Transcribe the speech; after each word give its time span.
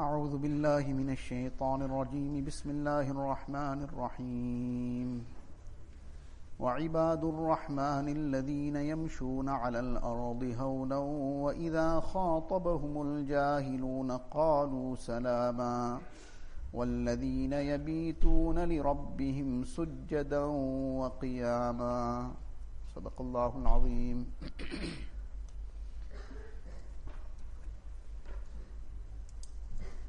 أعوذ 0.00 0.38
بالله 0.38 0.92
من 0.92 1.10
الشيطان 1.10 1.82
الرجيم. 1.82 2.44
بسم 2.44 2.70
الله 2.70 3.10
الرحمن 3.10 3.82
الرحيم. 3.82 5.24
وعباد 6.60 7.24
الرحمن 7.24 8.08
الذين 8.08 8.76
يمشون 8.76 9.48
على 9.48 9.80
الأرض 9.80 10.54
هونا 10.58 10.96
وإذا 11.44 12.00
خاطبهم 12.00 13.02
الجاهلون 13.02 14.10
قالوا 14.12 14.96
سلاما. 14.96 15.98
والذين 16.74 17.52
يبيتون 17.52 18.58
لربهم 18.58 19.64
سجدا 19.64 20.44
وقياما. 21.00 22.30
صدق 22.94 23.20
الله 23.20 23.52
العظيم. 23.56 24.26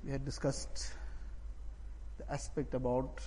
We 0.04 0.12
had 0.12 0.26
discussed 0.26 0.94
the 2.18 2.32
aspect 2.32 2.74
about 2.74 3.20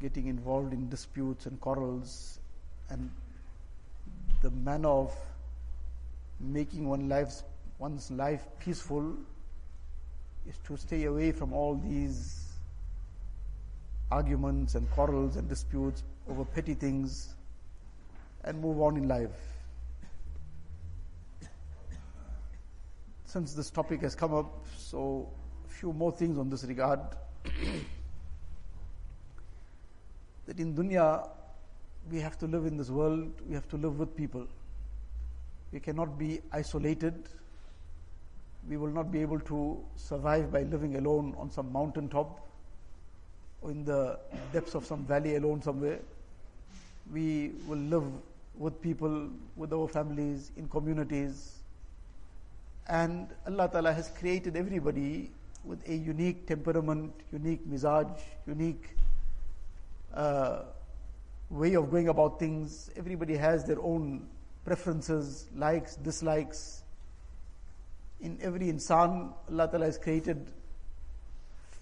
getting 0.00 0.26
involved 0.26 0.72
in 0.72 0.88
disputes 0.88 1.46
and 1.46 1.60
quarrels 1.60 2.40
and 2.90 3.10
the 4.42 4.50
manner 4.50 4.88
of 4.88 5.14
making 6.40 6.88
one 6.88 7.08
life, 7.08 7.42
one's 7.78 8.10
life 8.10 8.46
peaceful 8.58 9.14
is 10.48 10.58
to 10.66 10.76
stay 10.76 11.04
away 11.04 11.30
from 11.32 11.52
all 11.52 11.76
these 11.76 12.52
arguments 14.10 14.74
and 14.74 14.90
quarrels 14.90 15.36
and 15.36 15.48
disputes 15.48 16.02
over 16.28 16.44
petty 16.44 16.74
things 16.74 17.34
and 18.44 18.60
move 18.60 18.80
on 18.80 18.96
in 18.96 19.08
life. 19.08 19.53
Since 23.34 23.54
this 23.54 23.68
topic 23.68 24.02
has 24.02 24.14
come 24.14 24.32
up, 24.32 24.64
so 24.78 25.28
a 25.68 25.68
few 25.68 25.92
more 25.92 26.12
things 26.12 26.38
on 26.38 26.48
this 26.48 26.62
regard. 26.62 27.00
that 30.46 30.60
in 30.60 30.72
dunya, 30.72 31.28
we 32.12 32.20
have 32.20 32.38
to 32.38 32.46
live 32.46 32.64
in 32.64 32.76
this 32.76 32.90
world, 32.90 33.32
we 33.48 33.56
have 33.56 33.68
to 33.70 33.76
live 33.76 33.98
with 33.98 34.16
people. 34.16 34.46
We 35.72 35.80
cannot 35.80 36.16
be 36.16 36.42
isolated. 36.52 37.28
We 38.68 38.76
will 38.76 38.94
not 39.00 39.10
be 39.10 39.20
able 39.20 39.40
to 39.40 39.84
survive 39.96 40.52
by 40.52 40.62
living 40.62 40.94
alone 40.94 41.34
on 41.36 41.50
some 41.50 41.72
mountain 41.72 42.08
top 42.08 42.38
or 43.62 43.72
in 43.72 43.84
the 43.84 44.16
depths 44.52 44.76
of 44.76 44.86
some 44.86 45.04
valley 45.06 45.34
alone 45.34 45.60
somewhere. 45.60 45.98
We 47.12 47.50
will 47.66 47.78
live 47.96 48.06
with 48.56 48.80
people, 48.80 49.28
with 49.56 49.72
our 49.72 49.88
families, 49.88 50.52
in 50.56 50.68
communities. 50.68 51.63
And 52.86 53.28
Allah 53.46 53.68
Ta'ala 53.70 53.92
has 53.92 54.08
created 54.08 54.56
everybody 54.56 55.30
with 55.64 55.88
a 55.88 55.94
unique 55.94 56.46
temperament, 56.46 57.12
unique 57.32 57.66
mizaj, 57.66 58.20
unique 58.46 58.96
uh, 60.12 60.64
way 61.48 61.74
of 61.74 61.90
going 61.90 62.08
about 62.08 62.38
things. 62.38 62.90
Everybody 62.96 63.36
has 63.36 63.64
their 63.64 63.80
own 63.80 64.26
preferences, 64.64 65.46
likes, 65.56 65.96
dislikes. 65.96 66.82
In 68.20 68.38
every 68.42 68.66
insan, 68.66 69.32
Allah 69.50 69.68
Ta'ala 69.68 69.86
has 69.86 69.98
created 69.98 70.50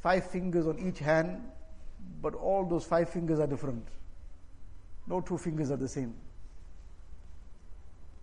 five 0.02 0.24
fingers 0.30 0.66
on 0.66 0.78
each 0.78 0.98
hand, 0.98 1.42
but 2.20 2.34
all 2.34 2.64
those 2.64 2.84
five 2.84 3.08
fingers 3.08 3.40
are 3.40 3.46
different. 3.46 3.86
No 5.06 5.20
two 5.20 5.38
fingers 5.38 5.70
are 5.70 5.76
the 5.76 5.88
same. 5.88 6.14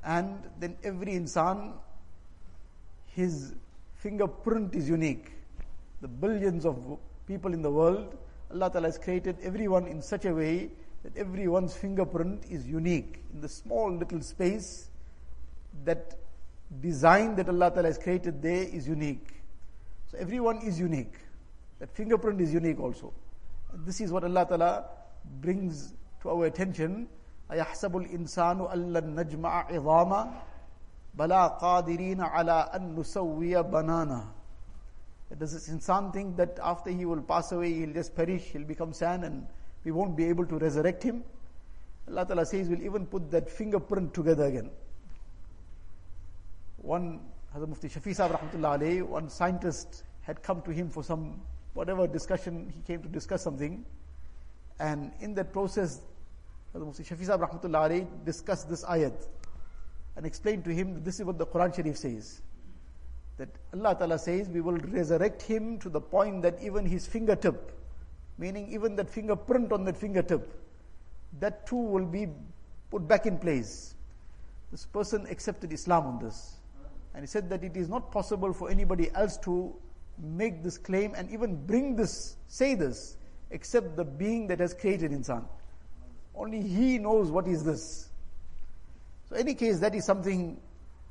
And 0.04 0.44
then 0.60 0.78
every 0.84 1.14
insan, 1.14 1.74
his 3.19 3.55
fingerprint 3.95 4.75
is 4.75 4.89
unique. 4.89 5.33
The 6.01 6.09
billions 6.09 6.67
of 6.67 6.99
people 7.27 7.53
in 7.53 7.63
the 7.63 7.71
world, 7.71 8.17
Allah 8.51 8.71
Ta'ala 8.71 8.89
has 8.89 8.99
created 8.99 9.37
everyone 9.43 9.87
in 9.87 10.03
such 10.03 10.25
a 10.25 10.35
way 10.35 10.71
that 11.03 11.17
everyone's 11.17 11.77
fingerprint 11.77 12.45
is 12.51 12.67
unique 12.67 13.23
in 13.33 13.41
the 13.41 13.49
small 13.49 13.95
little 13.95 14.21
space 14.21 14.89
that 15.85 16.15
design 16.81 17.37
that 17.37 17.49
Allah 17.49 17.71
Ta'ala 17.71 17.89
has 17.89 17.99
created 17.99 18.43
there 18.43 18.65
is 18.65 18.89
unique. 18.89 19.43
So 20.11 20.19
everyone 20.19 20.59
is 20.59 20.79
unique. 20.79 21.15
That 21.79 21.91
fingerprint 21.91 22.41
is 22.41 22.53
unique 22.53 22.81
also. 22.81 23.13
And 23.73 23.85
this 23.87 24.01
is 24.01 24.13
what 24.13 24.25
Allah 24.25 24.47
Ta'ala 24.47 24.85
brings 25.41 25.95
to 26.23 26.31
our 26.31 26.47
attention. 26.47 27.09
أَيَحْسَبُ 27.51 28.09
الْإِنسَانُ 28.09 28.73
أَلَّن 28.73 29.15
نَجْمَعَ 29.15 29.71
عِظَامًا 29.71 30.33
Bala 31.20 31.58
qadirina 31.60 32.32
ala 32.34 32.70
an 32.72 32.96
nusawwiya 32.96 33.70
banana. 33.70 34.26
Does 35.38 35.52
this 35.52 35.68
insan 35.68 36.14
think 36.14 36.38
that 36.38 36.58
after 36.64 36.92
he 36.92 37.04
will 37.04 37.22
pass 37.22 37.52
away, 37.52 37.74
he'll 37.74 37.92
just 37.92 38.16
perish, 38.16 38.44
he'll 38.54 38.64
become 38.64 38.94
sand, 38.94 39.26
and 39.26 39.46
we 39.84 39.92
won't 39.92 40.16
be 40.16 40.24
able 40.24 40.46
to 40.46 40.58
resurrect 40.58 41.04
him? 41.04 41.26
Allah 42.08 42.26
Ta'ala 42.26 42.46
says, 42.46 42.70
we'll 42.70 42.82
even 42.82 43.06
put 43.06 43.30
that 43.32 43.50
fingerprint 43.50 44.14
together 44.14 44.46
again. 44.46 44.70
One, 46.78 47.20
Hazrat 47.54 47.68
Mufti 47.68 47.90
Shafi 47.90 48.16
Sahib 48.16 48.38
Rahmatullah 48.38 49.04
one 49.04 49.30
scientist 49.30 50.06
had 50.22 50.42
come 50.42 50.62
to 50.62 50.72
him 50.72 50.90
for 50.90 51.04
some, 51.04 51.42
whatever 51.74 52.08
discussion, 52.08 52.72
he 52.74 52.82
came 52.84 53.04
to 53.04 53.10
discuss 53.10 53.44
something. 53.44 53.84
And 54.80 55.12
in 55.20 55.34
that 55.36 55.52
process, 55.52 56.00
Hazrat 56.74 56.86
Mufti 56.86 57.04
Shafi 57.04 57.26
Sahib 57.26 57.42
Rahmatullah 57.42 57.90
alayhi 57.90 58.08
discussed 58.24 58.70
this 58.70 58.86
ayat 58.86 59.28
and 60.16 60.26
explained 60.26 60.64
to 60.66 60.74
him 60.74 61.04
this 61.04 61.20
is 61.20 61.26
what 61.26 61.38
the 61.38 61.46
Quran 61.46 61.76
Sharif 61.76 61.98
says. 61.98 62.42
That 63.38 63.50
Allah 63.74 63.96
Ta'ala 63.96 64.20
says 64.20 64.50
we 64.50 64.62
will 64.62 64.78
resurrect 64.78 65.42
him 65.42 65.80
to 65.80 65.90
the 65.90 66.02
point 66.02 66.42
that 66.42 66.58
even 66.62 66.86
his 66.86 67.08
fingertip, 67.08 67.72
meaning 68.38 68.68
even 68.72 68.96
that 68.98 69.10
fingerprint 69.10 69.72
on 69.72 69.86
that 69.86 69.98
fingertip, 69.98 70.54
that 71.40 71.66
too 71.66 71.78
will 71.78 72.06
be 72.06 72.28
put 72.92 73.08
back 73.08 73.26
in 73.26 73.38
place. 73.38 73.96
This 74.72 74.86
person 74.86 75.26
accepted 75.30 75.72
Islam 75.72 76.06
on 76.06 76.20
this. 76.20 76.56
And 77.14 77.24
he 77.24 77.28
said 77.28 77.50
that 77.50 77.64
it 77.64 77.76
is 77.76 77.90
not 77.90 78.12
possible 78.12 78.54
for 78.54 78.70
anybody 78.70 79.10
else 79.16 79.38
to 79.38 79.76
make 80.22 80.64
this 80.64 80.78
claim 80.78 81.14
and 81.16 81.32
even 81.32 81.66
bring 81.66 81.96
this, 81.96 82.36
say 82.48 82.76
this, 82.76 83.18
except 83.52 83.96
the 83.96 84.04
being 84.04 84.48
that 84.48 84.60
has 84.60 84.74
created 84.74 85.12
insan. 85.12 85.46
Only 86.36 86.62
he 86.62 86.98
knows 86.98 87.32
what 87.32 87.48
is 87.48 87.64
this. 87.64 88.09
So, 89.30 89.36
any 89.36 89.54
case, 89.54 89.80
that 89.80 89.94
is 89.96 90.06
something 90.06 90.60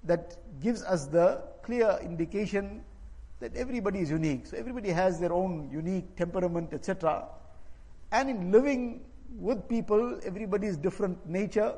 that 0.04 0.36
gives 0.60 0.82
us 0.82 1.06
the 1.06 1.42
clear 1.62 1.98
indication 2.02 2.84
that 3.40 3.56
everybody 3.56 4.00
is 4.00 4.10
unique. 4.10 4.46
So, 4.46 4.56
everybody 4.56 4.90
has 4.90 5.20
their 5.20 5.32
own 5.32 5.70
unique 5.70 6.16
temperament, 6.16 6.72
etc. 6.72 7.26
And 8.10 8.28
in 8.28 8.50
living 8.50 9.02
with 9.38 9.68
people, 9.68 10.18
everybody 10.24 10.66
is 10.66 10.76
different 10.76 11.28
nature. 11.28 11.74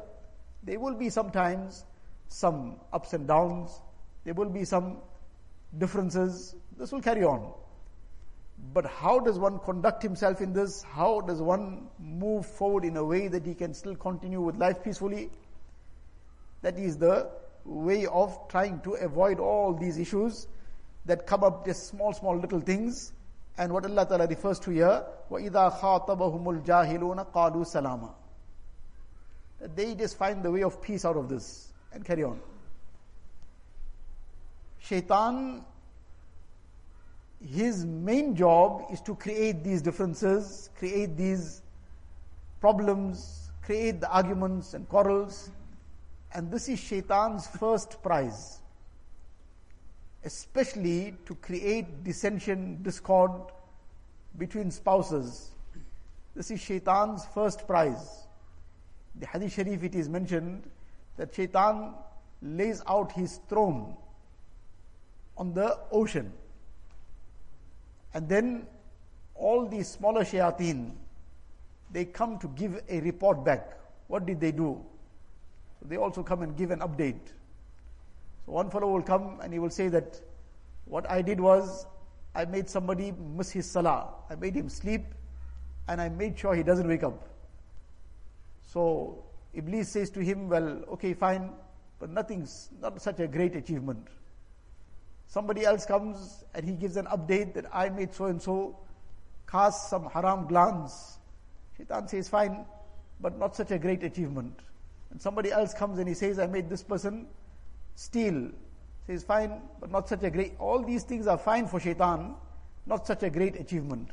There 0.62 0.80
will 0.80 0.94
be 0.94 1.10
sometimes 1.10 1.84
some 2.28 2.76
ups 2.92 3.12
and 3.12 3.26
downs. 3.26 3.80
There 4.24 4.34
will 4.34 4.48
be 4.48 4.64
some 4.64 4.98
differences. 5.76 6.54
This 6.78 6.92
will 6.92 7.02
carry 7.02 7.24
on. 7.24 7.52
But 8.72 8.86
how 8.86 9.18
does 9.20 9.38
one 9.38 9.58
conduct 9.58 10.02
himself 10.02 10.40
in 10.40 10.52
this? 10.52 10.82
How 10.82 11.20
does 11.22 11.40
one 11.42 11.88
move 11.98 12.46
forward 12.46 12.84
in 12.84 12.96
a 12.96 13.04
way 13.04 13.28
that 13.28 13.44
he 13.44 13.54
can 13.54 13.74
still 13.74 13.96
continue 13.96 14.40
with 14.40 14.56
life 14.56 14.82
peacefully? 14.84 15.30
That 16.61 16.77
is 16.77 16.97
the 16.97 17.29
way 17.65 18.05
of 18.05 18.47
trying 18.47 18.79
to 18.81 18.93
avoid 18.93 19.39
all 19.39 19.73
these 19.73 19.97
issues 19.97 20.47
that 21.05 21.27
come 21.27 21.43
up 21.43 21.65
just 21.65 21.87
small, 21.87 22.13
small 22.13 22.37
little 22.37 22.59
things. 22.59 23.13
And 23.57 23.71
what 23.71 23.85
Allah 23.85 24.05
Ta'ala 24.05 24.27
refers 24.27 24.59
to 24.61 24.71
here, 24.71 25.03
وَإِذَا 25.31 25.79
خَاطَبَهُمُ 25.79 26.63
الْجَاهِلُونَ 26.65 27.31
قَالُوا 27.31 27.65
سَلَامًا 27.65 28.11
That 29.61 29.75
they 29.75 29.95
just 29.95 30.17
find 30.17 30.43
the 30.43 30.51
way 30.51 30.63
of 30.63 30.81
peace 30.81 31.05
out 31.05 31.15
of 31.15 31.29
this 31.29 31.71
and 31.93 32.03
carry 32.03 32.23
on. 32.23 32.39
Shaitan, 34.79 35.63
his 37.43 37.85
main 37.85 38.35
job 38.35 38.85
is 38.91 39.01
to 39.01 39.15
create 39.15 39.63
these 39.63 39.81
differences, 39.81 40.69
create 40.77 41.15
these 41.17 41.61
problems, 42.59 43.51
create 43.63 44.01
the 44.01 44.09
arguments 44.09 44.73
and 44.73 44.87
quarrels. 44.89 45.51
and 46.32 46.50
this 46.50 46.68
is 46.68 46.78
Shaitan's 46.78 47.46
first 47.46 48.02
prize. 48.02 48.60
Especially 50.24 51.14
to 51.26 51.34
create 51.36 52.04
dissension, 52.04 52.82
discord 52.82 53.32
between 54.38 54.70
spouses. 54.70 55.50
This 56.36 56.50
is 56.50 56.60
Shaitan's 56.60 57.24
first 57.34 57.66
prize. 57.66 58.26
The 59.18 59.26
Hadith 59.26 59.54
Sharif 59.54 59.82
it 59.82 59.94
is 59.94 60.08
mentioned 60.08 60.62
that 61.16 61.34
Shaitan 61.34 61.94
lays 62.42 62.82
out 62.86 63.12
his 63.12 63.40
throne 63.48 63.96
on 65.36 65.52
the 65.52 65.78
ocean. 65.90 66.32
And 68.14 68.28
then 68.28 68.66
all 69.34 69.66
these 69.66 69.88
smaller 69.88 70.22
shayateen, 70.22 70.92
they 71.90 72.04
come 72.04 72.38
to 72.38 72.48
give 72.48 72.82
a 72.88 73.00
report 73.00 73.44
back. 73.44 73.78
What 74.06 74.26
did 74.26 74.40
they 74.40 74.52
do? 74.52 74.80
So 75.80 75.88
they 75.88 75.96
also 75.96 76.22
come 76.22 76.42
and 76.42 76.56
give 76.56 76.70
an 76.70 76.80
update. 76.80 77.20
So 78.46 78.52
one 78.52 78.70
fellow 78.70 78.90
will 78.92 79.02
come 79.02 79.40
and 79.42 79.52
he 79.52 79.58
will 79.58 79.70
say 79.70 79.88
that 79.88 80.20
what 80.84 81.08
I 81.10 81.22
did 81.22 81.40
was, 81.40 81.86
I 82.34 82.44
made 82.44 82.68
somebody 82.68 83.12
miss 83.12 83.50
his 83.50 83.68
salah. 83.68 84.08
I 84.28 84.34
made 84.34 84.54
him 84.54 84.68
sleep 84.68 85.02
and 85.88 86.00
I 86.00 86.08
made 86.08 86.38
sure 86.38 86.54
he 86.54 86.62
doesn't 86.62 86.86
wake 86.86 87.02
up. 87.02 87.28
So 88.62 89.24
Iblis 89.54 89.88
says 89.88 90.10
to 90.10 90.20
him, 90.20 90.48
Well, 90.48 90.82
okay, 90.92 91.14
fine, 91.14 91.50
but 91.98 92.10
nothing's 92.10 92.68
not 92.80 93.00
such 93.02 93.18
a 93.20 93.26
great 93.26 93.56
achievement. 93.56 94.06
Somebody 95.26 95.64
else 95.64 95.86
comes 95.86 96.44
and 96.54 96.64
he 96.64 96.74
gives 96.74 96.96
an 96.96 97.06
update 97.06 97.54
that 97.54 97.66
I 97.72 97.88
made 97.88 98.14
so 98.14 98.26
and 98.26 98.40
so 98.40 98.76
cast 99.48 99.88
some 99.88 100.06
haram 100.06 100.46
glance. 100.46 101.18
Shaitan 101.76 102.08
says, 102.08 102.28
Fine, 102.28 102.64
but 103.20 103.38
not 103.38 103.56
such 103.56 103.70
a 103.70 103.78
great 103.78 104.02
achievement. 104.02 104.58
And 105.10 105.20
somebody 105.20 105.50
else 105.50 105.74
comes 105.74 105.98
and 105.98 106.08
he 106.08 106.14
says, 106.14 106.38
I 106.38 106.46
made 106.46 106.68
this 106.68 106.82
person 106.82 107.26
steal. 107.94 108.50
Says, 109.06 109.24
Fine, 109.24 109.60
but 109.80 109.90
not 109.90 110.08
such 110.08 110.22
a 110.22 110.30
great. 110.30 110.54
All 110.58 110.82
these 110.82 111.02
things 111.02 111.26
are 111.26 111.38
fine 111.38 111.66
for 111.66 111.80
shaitan, 111.80 112.34
not 112.86 113.06
such 113.06 113.22
a 113.22 113.30
great 113.30 113.56
achievement. 113.56 114.10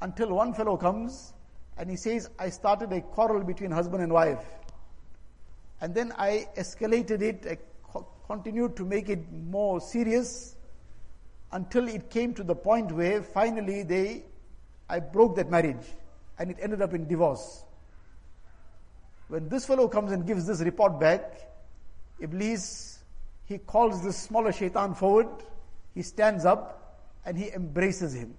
Until 0.00 0.34
one 0.34 0.52
fellow 0.52 0.76
comes 0.76 1.32
and 1.78 1.90
he 1.90 1.96
says, 1.96 2.30
I 2.38 2.50
started 2.50 2.92
a 2.92 3.00
quarrel 3.00 3.42
between 3.42 3.70
husband 3.70 4.02
and 4.02 4.12
wife. 4.12 4.44
And 5.80 5.94
then 5.94 6.12
I 6.16 6.48
escalated 6.56 7.22
it, 7.22 7.46
I 7.48 7.58
continued 8.26 8.76
to 8.76 8.84
make 8.84 9.08
it 9.08 9.30
more 9.32 9.80
serious 9.80 10.56
until 11.52 11.88
it 11.88 12.10
came 12.10 12.34
to 12.34 12.42
the 12.42 12.54
point 12.54 12.90
where 12.92 13.22
finally 13.22 13.82
they, 13.82 14.24
I 14.88 15.00
broke 15.00 15.36
that 15.36 15.50
marriage 15.50 15.86
and 16.38 16.50
it 16.50 16.56
ended 16.60 16.82
up 16.82 16.94
in 16.94 17.06
divorce. 17.06 17.64
When 19.28 19.48
this 19.48 19.64
fellow 19.64 19.88
comes 19.88 20.12
and 20.12 20.26
gives 20.26 20.46
this 20.46 20.60
report 20.60 21.00
back, 21.00 21.40
Iblis, 22.20 22.98
he 23.46 23.58
calls 23.58 24.02
this 24.02 24.16
smaller 24.16 24.52
shaitan 24.52 24.94
forward, 24.94 25.28
he 25.94 26.02
stands 26.02 26.44
up 26.44 27.00
and 27.24 27.38
he 27.38 27.50
embraces 27.50 28.14
him. 28.14 28.34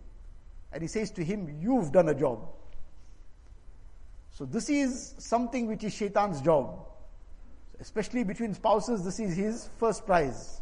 And 0.71 0.81
he 0.81 0.87
says 0.87 1.11
to 1.11 1.23
him, 1.23 1.57
You've 1.61 1.91
done 1.91 2.09
a 2.09 2.15
job. 2.15 2.47
So 4.31 4.45
this 4.45 4.69
is 4.69 5.15
something 5.17 5.67
which 5.67 5.83
is 5.83 5.93
shaitan's 5.93 6.41
job. 6.41 6.85
Especially 7.79 8.23
between 8.23 8.53
spouses, 8.53 9.03
this 9.03 9.19
is 9.19 9.35
his 9.35 9.69
first 9.79 10.05
prize. 10.05 10.61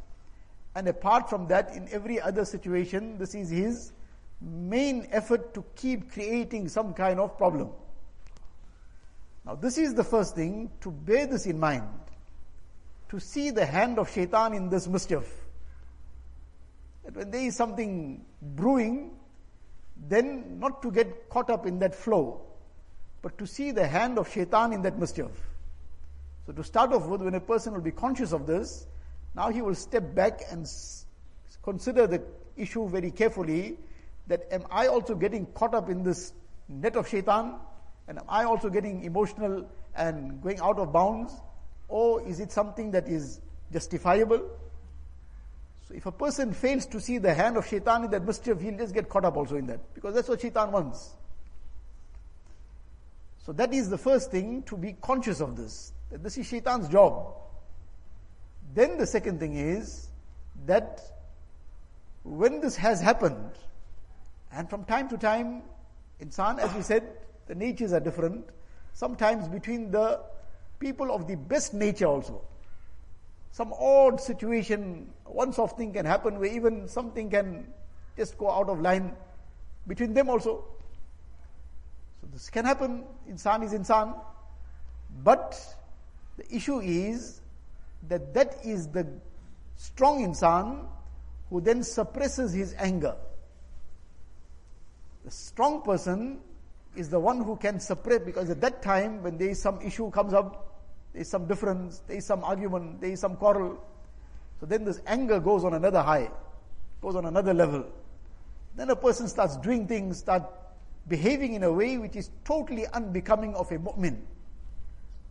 And 0.76 0.88
apart 0.88 1.30
from 1.30 1.48
that, 1.48 1.76
in 1.76 1.88
every 1.92 2.20
other 2.20 2.46
situation, 2.46 3.18
this 3.18 3.36
is 3.36 3.50
his 3.50 3.92
main 4.42 5.08
effort 5.12 5.54
to 5.54 5.64
keep 5.76 6.12
creating 6.12 6.68
some 6.70 6.94
kind 6.94 7.20
of 7.20 7.38
problem. 7.38 7.72
Now, 9.46 9.56
this 9.56 9.78
is 9.78 9.94
the 9.94 10.04
first 10.04 10.36
thing 10.36 10.72
to 10.82 10.92
bear 10.92 11.28
this 11.28 11.46
in 11.46 11.60
mind, 11.60 11.90
to 13.10 13.20
see 13.20 13.50
the 13.50 13.66
hand 13.66 14.00
of 14.00 14.10
shaitan 14.10 14.54
in 14.54 14.70
this 14.70 14.88
mischief. 14.88 15.30
That 17.04 17.16
when 17.16 17.32
there 17.32 17.42
is 17.42 17.56
something 17.56 18.24
brewing, 18.42 19.12
then 20.08 20.60
not 20.60 20.82
to 20.84 20.92
get 20.92 21.30
caught 21.30 21.50
up 21.50 21.66
in 21.66 21.80
that 21.80 21.94
flow, 21.94 22.42
but 23.22 23.38
to 23.38 23.46
see 23.46 23.72
the 23.72 23.86
hand 23.86 24.18
of 24.18 24.32
shaitan 24.32 24.72
in 24.72 24.82
that 24.84 24.98
mischief. 24.98 25.32
So 26.46 26.54
to 26.54 26.64
start 26.64 26.94
off 26.94 27.06
with, 27.08 27.22
when 27.22 27.36
a 27.36 27.40
person 27.42 27.74
will 27.74 27.82
be 27.82 27.92
conscious 27.92 28.32
of 28.32 28.48
this, 28.48 28.88
now 29.36 29.50
he 29.50 29.62
will 29.62 29.76
step 29.76 30.16
back 30.16 30.42
and 30.52 30.70
consider 31.64 32.08
the 32.08 32.22
issue 32.56 32.88
very 32.88 33.12
carefully 33.12 33.78
that 34.28 34.48
am 34.52 34.66
I 34.72 34.88
also 34.88 35.16
getting 35.16 35.46
caught 35.48 35.74
up 35.74 35.90
in 35.90 36.04
this 36.04 36.34
net 36.70 36.96
of 36.96 37.10
shaitan? 37.10 37.56
And 38.08 38.20
am 38.20 38.26
I 38.28 38.44
also 38.44 38.70
getting 38.70 39.04
emotional 39.04 39.70
and 39.96 40.42
going 40.42 40.60
out 40.60 40.78
of 40.80 40.92
bounds? 40.92 41.34
Or 41.88 42.28
is 42.28 42.40
it 42.40 42.52
something 42.52 42.92
that 42.92 43.08
is 43.08 43.40
justifiable? 43.72 44.50
So 45.88 45.94
if 45.94 46.06
a 46.06 46.12
person 46.12 46.54
fails 46.54 46.86
to 46.88 47.00
see 47.00 47.18
the 47.18 47.34
hand 47.34 47.58
of 47.58 47.68
shaitan 47.68 48.06
in 48.06 48.12
that 48.12 48.26
mischief, 48.26 48.60
he'll 48.60 48.78
just 48.78 48.94
get 48.94 49.10
caught 49.10 49.26
up 49.26 49.38
also 49.38 49.56
in 49.56 49.68
that. 49.68 49.94
Because 49.94 50.16
that's 50.16 50.28
what 50.28 50.42
shaitan 50.42 50.72
wants. 50.72 51.16
So 53.46 53.52
that 53.54 53.74
is 53.74 53.90
the 53.90 53.98
first 53.98 54.32
thing 54.32 54.64
to 54.64 54.78
be 54.78 54.94
conscious 55.02 55.42
of 55.42 55.58
this. 55.58 55.92
That 56.12 56.24
this 56.24 56.38
is 56.38 56.48
shaitan's 56.48 56.88
job. 56.88 57.34
Then 58.74 58.98
the 58.98 59.06
second 59.06 59.40
thing 59.40 59.56
is 59.56 60.08
that 60.66 61.02
when 62.24 62.62
this 62.62 62.78
has 62.78 63.02
happened, 63.02 63.52
and 64.52 64.70
from 64.70 64.86
time 64.86 65.10
to 65.10 65.18
time, 65.18 65.64
insan, 66.22 66.60
as 66.60 66.74
we 66.74 66.82
said, 66.82 67.04
the 67.48 67.56
natures 67.56 67.94
are 67.94 68.00
different. 68.00 68.50
Sometimes 68.94 69.48
between 69.48 69.92
the 69.92 70.22
people 70.80 71.14
of 71.14 71.28
the 71.28 71.36
best 71.36 71.74
nature 71.74 72.06
also. 72.06 72.42
Some 73.52 73.74
odd 73.74 74.20
situation, 74.20 75.12
one 75.26 75.54
soft 75.54 75.78
thing 75.78 75.94
can 75.94 76.06
happen 76.06 76.40
where 76.40 76.52
even 76.52 76.88
something 76.88 77.30
can 77.30 77.68
just 78.18 78.38
go 78.38 78.50
out 78.50 78.70
of 78.70 78.82
line 78.82 79.16
between 79.88 80.14
them 80.14 80.30
also. 80.30 80.64
So 82.22 82.28
this 82.32 82.50
can 82.50 82.66
happen, 82.66 83.04
insan 83.30 83.64
is 83.64 83.74
insan. 83.74 84.20
But 85.24 85.60
the 86.38 86.56
issue 86.56 86.80
is 86.80 87.42
that 88.08 88.34
that 88.34 88.58
is 88.64 88.88
the 88.88 89.08
strong 89.76 90.26
insan 90.26 90.86
who 91.50 91.62
then 91.62 91.84
suppresses 91.84 92.54
his 92.54 92.74
anger. 92.80 93.16
The 95.26 95.32
strong 95.32 95.82
person 95.82 96.40
is 96.96 97.10
the 97.10 97.20
one 97.20 97.44
who 97.44 97.56
can 97.56 97.80
suppress 97.80 98.20
because 98.20 98.50
at 98.50 98.62
that 98.62 98.82
time 98.82 99.24
when 99.24 99.38
there 99.38 99.50
is 99.50 99.62
some 99.62 99.82
issue 99.82 100.10
comes 100.12 100.34
up, 100.34 100.82
there 101.14 101.22
is 101.22 101.30
some 101.30 101.48
difference, 101.48 102.02
there 102.08 102.18
is 102.18 102.26
some 102.26 102.44
argument, 102.44 103.02
there 103.02 103.12
is 103.12 103.20
some 103.20 103.36
quarrel. 103.36 103.84
So 104.60 104.66
then 104.66 104.84
this 104.86 105.02
anger 105.06 105.40
goes 105.40 105.64
on 105.64 105.74
another 105.74 106.02
high, 106.02 106.30
goes 107.02 107.16
on 107.16 107.26
another 107.26 107.54
level. 107.54 107.86
Then 108.76 108.90
a 108.90 108.96
person 108.96 109.28
starts 109.28 109.58
doing 109.58 109.88
things, 109.88 110.20
start 110.20 110.44
behaving 111.08 111.54
in 111.54 111.64
a 111.64 111.72
way 111.72 111.98
which 111.98 112.16
is 112.16 112.30
totally 112.46 112.88
unbecoming 112.88 113.56
of 113.56 113.72
a 113.72 113.78
mu'min, 113.78 114.20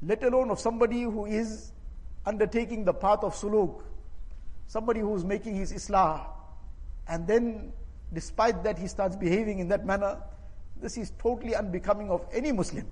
let 0.02 0.22
alone 0.22 0.50
of 0.50 0.60
somebody 0.60 1.02
who 1.02 1.26
is 1.26 1.72
undertaking 2.26 2.84
the 2.84 2.92
path 2.92 3.24
of 3.24 3.34
suluk, 3.34 3.82
somebody 4.66 5.00
who 5.00 5.14
is 5.16 5.24
making 5.24 5.56
his 5.56 5.72
islah, 5.72 6.26
and 7.08 7.26
then 7.26 7.72
despite 8.12 8.62
that 8.62 8.78
he 8.78 8.86
starts 8.86 9.16
behaving 9.16 9.58
in 9.58 9.68
that 9.68 9.84
manner, 9.86 10.18
this 10.82 10.99
is 10.99 11.12
totally 11.19 11.55
unbecoming 11.55 12.11
of 12.11 12.26
any 12.32 12.52
Muslim. 12.52 12.87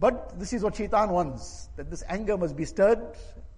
But 0.00 0.38
this 0.38 0.52
is 0.52 0.62
what 0.62 0.76
shaitan 0.76 1.10
wants, 1.10 1.68
that 1.76 1.90
this 1.90 2.02
anger 2.08 2.36
must 2.38 2.56
be 2.56 2.64
stirred, 2.64 3.00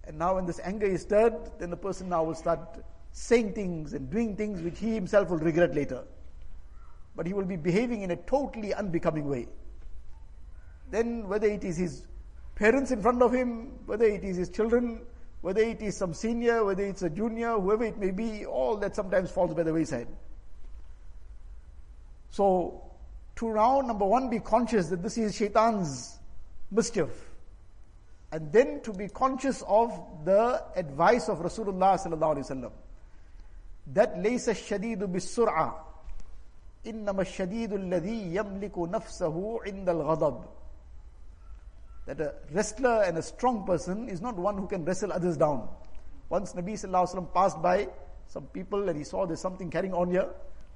and 0.04 0.18
now 0.18 0.34
when 0.34 0.44
this 0.44 0.60
anger 0.64 0.86
is 0.86 1.02
stirred, 1.02 1.34
then 1.58 1.70
the 1.70 1.76
person 1.76 2.08
now 2.08 2.24
will 2.24 2.34
start 2.34 2.84
saying 3.12 3.54
things 3.54 3.92
and 3.92 4.10
doing 4.10 4.36
things 4.36 4.60
which 4.60 4.78
he 4.78 4.94
himself 4.94 5.30
will 5.30 5.38
regret 5.38 5.74
later 5.74 6.02
but 7.14 7.26
he 7.26 7.34
will 7.34 7.44
be 7.44 7.56
behaving 7.56 8.02
in 8.02 8.10
a 8.10 8.16
totally 8.16 8.72
unbecoming 8.74 9.28
way. 9.28 9.46
Then, 10.90 11.28
whether 11.28 11.46
it 11.46 11.64
is 11.64 11.76
his 11.76 12.06
parents 12.54 12.90
in 12.90 13.02
front 13.02 13.22
of 13.22 13.32
him, 13.32 13.72
whether 13.86 14.04
it 14.04 14.24
is 14.24 14.36
his 14.36 14.48
children, 14.48 15.02
whether 15.40 15.60
it 15.60 15.82
is 15.82 15.96
some 15.96 16.14
senior, 16.14 16.64
whether 16.64 16.84
it's 16.84 17.02
a 17.02 17.10
junior, 17.10 17.58
whoever 17.58 17.84
it 17.84 17.98
may 17.98 18.10
be, 18.10 18.46
all 18.46 18.76
that 18.76 18.94
sometimes 18.94 19.30
falls 19.30 19.54
by 19.54 19.62
the 19.62 19.72
wayside. 19.72 20.08
So, 22.31 22.83
to 23.37 23.53
now, 23.53 23.81
number 23.81 24.05
one, 24.05 24.29
be 24.29 24.39
conscious 24.39 24.87
that 24.89 25.03
this 25.03 25.17
is 25.17 25.35
shaitan's 25.35 26.19
mischief. 26.71 27.09
And 28.31 28.51
then 28.51 28.81
to 28.81 28.91
be 28.91 29.07
conscious 29.07 29.63
of 29.67 29.91
the 30.25 30.63
advice 30.75 31.29
of 31.29 31.39
Rasulullah 31.39 31.97
sallallahu 31.97 32.37
alaihi 32.37 32.51
wasallam. 32.51 32.71
That 33.93 34.15
laysa 34.15 34.53
shadidu 34.53 35.07
bisur'a 35.07 35.73
إنما 36.85 37.21
الشديد 37.21 37.73
الذي 37.73 38.35
يملك 38.35 38.77
نفسه 38.77 39.59
عند 39.65 39.89
الغضب 39.89 40.43
that 42.07 42.21
a 42.21 42.33
wrestler 42.53 43.03
and 43.03 43.17
a 43.17 43.21
strong 43.21 43.65
person 43.65 44.07
is 44.07 44.21
not 44.21 44.35
one 44.35 44.57
who 44.57 44.65
can 44.65 44.85
wrestle 44.85 45.11
others 45.11 45.35
down. 45.35 45.67
Once 46.29 46.53
Nabi 46.53 46.73
Sallallahu 46.73 47.03
Alaihi 47.03 47.15
Wasallam 47.15 47.33
passed 47.33 47.61
by 47.61 47.87
some 48.27 48.45
people 48.47 48.87
and 48.87 48.97
he 48.97 49.03
saw 49.03 49.25
there's 49.25 49.41
something 49.41 49.69
carrying 49.69 49.93
on 49.93 50.09
here. 50.09 50.29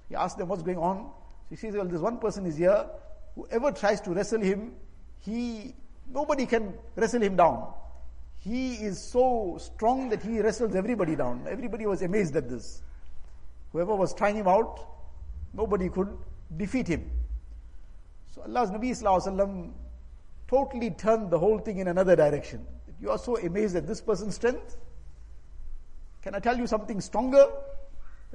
He 0.10 0.16
asked 0.16 0.38
them 0.38 0.50
what's 0.50 0.62
going 0.62 0.78
on. 0.78 1.10
So 1.49 1.51
he 1.51 1.57
says, 1.57 1.75
well, 1.75 1.87
this 1.87 2.01
one 2.01 2.19
person 2.19 2.47
is 2.47 2.57
here. 2.57 2.87
Whoever 3.35 3.73
tries 3.73 4.01
to 4.03 4.11
wrestle 4.11 4.41
him, 4.41 4.73
he, 5.21 5.75
nobody 6.13 6.47
can 6.47 6.75
wrestle 6.97 7.23
him 7.23 7.37
down. 7.37 7.73
He 8.39 8.75
is 8.75 9.03
so 9.03 9.59
strong 9.61 10.09
that 10.11 10.23
he 10.23 10.41
wrestles 10.41 10.75
everybody 10.75 11.17
down. 11.17 11.47
Everybody 11.49 11.87
was 11.87 12.03
amazed 12.03 12.37
at 12.37 12.49
this. 12.49 12.83
Whoever 13.73 13.95
was 13.95 14.15
trying 14.15 14.37
him 14.37 14.49
out, 14.49 14.81
Nobody 15.57 15.89
could 15.89 16.09
defeat 16.57 16.87
him. 16.87 17.11
So 18.35 18.43
Allah's 18.43 18.71
Nabi 18.71 18.91
Sallallahu 18.91 19.71
totally 20.47 20.91
turned 20.91 21.31
the 21.31 21.39
whole 21.39 21.59
thing 21.59 21.79
in 21.79 21.89
another 21.89 22.15
direction. 22.15 22.65
You 23.01 23.11
are 23.11 23.19
so 23.19 23.39
amazed 23.39 23.75
at 23.75 23.87
this 23.87 24.01
person's 24.01 24.35
strength. 24.35 24.77
Can 26.23 26.35
I 26.35 26.41
tell 26.41 26.57
you 26.57 26.67
something 26.67 27.01
stronger? 27.01 27.47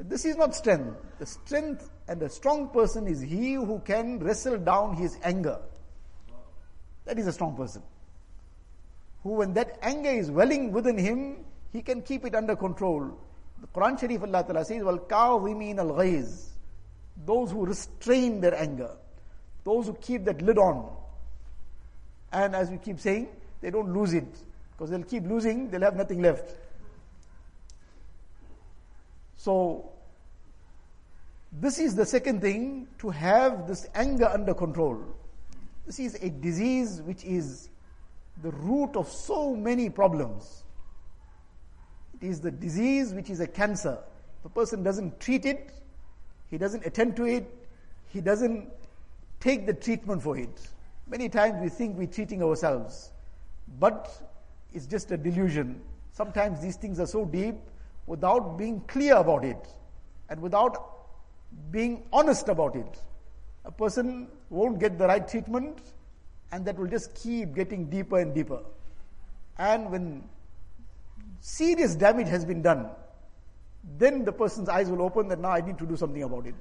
This 0.08 0.25
is 0.25 0.36
not 0.36 0.55
strength. 0.55 0.98
The 1.20 1.25
strength 1.25 1.89
and 2.08 2.20
the 2.20 2.29
strong 2.29 2.70
person 2.70 3.08
is 3.08 3.22
he 3.22 3.53
who 3.53 3.79
can 3.86 4.20
wrestle 4.20 4.58
down 4.58 4.96
his 4.96 5.17
anger. 5.24 5.60
That 7.05 7.20
is 7.20 7.27
a 7.27 7.31
strong 7.31 7.55
person. 7.55 7.84
Who, 9.24 9.31
when 9.31 9.53
that 9.53 9.77
anger 9.81 10.10
is 10.10 10.31
welling 10.31 10.72
within 10.72 10.98
him, 10.98 11.46
he 11.72 11.81
can 11.81 12.01
keep 12.01 12.25
it 12.25 12.36
under 12.36 12.55
control. 12.55 13.17
The 13.62 13.67
Quran 13.67 14.00
Sharif 14.00 14.24
Allah 14.24 14.43
Ta'ala 14.43 14.65
says, 14.65 14.84
Wal 14.84 15.00
kazimin 15.00 15.77
al 15.77 15.91
ghayz. 15.91 16.48
Those 17.25 17.51
who 17.51 17.65
restrain 17.65 18.41
their 18.41 18.55
anger. 18.55 18.91
Those 19.63 19.86
who 19.88 19.93
keep 19.93 20.25
that 20.25 20.41
lid 20.41 20.58
on. 20.58 20.89
And 22.31 22.55
as 22.55 22.72
we 22.72 22.77
keep 22.77 23.00
saying, 23.00 23.27
they 23.62 23.70
don't 23.70 23.93
lose 23.93 24.13
it. 24.13 24.36
Because 24.72 24.89
they'll 24.89 25.03
keep 25.03 25.27
losing, 25.27 25.70
they'll 25.70 25.81
have 25.81 25.96
nothing 25.96 26.22
left. 26.22 26.55
So, 29.36 29.90
this 31.51 31.79
is 31.79 31.96
the 31.96 32.05
second 32.05 32.41
thing 32.41 32.88
to 33.00 33.10
have 33.10 33.67
this 33.67 33.88
anger 33.93 34.25
under 34.25 34.53
control. 34.53 35.03
This 35.86 36.00
is 36.00 36.15
a 36.15 36.29
disease 36.29 37.01
which 37.01 37.24
is 37.25 37.70
the 38.41 38.51
root 38.51 38.96
of 38.96 39.10
so 39.10 39.55
many 39.55 39.89
problems. 39.89 40.63
It 42.20 42.27
is 42.27 42.39
the 42.39 42.51
disease 42.51 43.13
which 43.13 43.29
is 43.29 43.39
a 43.41 43.48
cancer. 43.48 43.98
The 44.43 44.50
person 44.50 44.84
doesn't 44.84 45.20
treat 45.20 45.46
it, 45.46 45.74
he 46.50 46.58
doesn't 46.58 46.86
attend 46.86 47.15
to 47.17 47.25
it, 47.25 47.46
he 48.08 48.22
doesn't 48.22 48.70
take 49.39 49.65
the 49.65 49.74
treatment 49.74 50.22
for 50.22 50.38
it. 50.38 50.70
Many 51.08 51.29
times 51.29 51.62
we 51.62 51.70
think 51.70 51.98
we're 51.98 52.08
treating 52.08 52.41
ourselves, 52.41 53.12
but 53.79 54.10
it's 54.74 54.86
just 54.86 55.12
a 55.12 55.17
delusion. 55.17 55.81
Sometimes 56.13 56.62
these 56.62 56.77
things 56.77 57.00
are 57.00 57.08
so 57.08 57.25
deep 57.25 57.55
without 58.08 58.58
being 58.58 58.81
clear 58.88 59.15
about 59.15 59.43
it 59.43 59.67
and 60.29 60.41
without 60.41 61.00
being 61.72 62.03
honest 62.12 62.50
about 62.50 62.75
it. 62.75 63.00
A 63.65 63.72
person 63.72 64.27
won't 64.50 64.79
get 64.79 64.98
the 64.98 65.08
right 65.08 65.27
treatment 65.27 65.79
and 66.51 66.65
that 66.65 66.77
will 66.77 66.88
just 66.88 67.15
keep 67.15 67.55
getting 67.55 67.89
deeper 67.89 68.20
and 68.20 68.34
deeper. 68.34 68.60
And 69.58 69.91
when 69.91 70.24
serious 71.39 71.96
damage 71.96 72.27
has 72.27 72.46
been 72.46 72.62
done, 72.62 72.89
then 73.98 74.25
the 74.25 74.31
person's 74.31 74.70
eyes 74.70 74.89
will 74.89 75.01
open 75.01 75.27
that 75.29 75.39
now 75.39 75.51
I 75.51 75.62
need 75.62 75.77
to 75.79 75.86
do 75.86 75.96
something 75.96 76.24
about 76.24 76.46
it. 76.48 76.55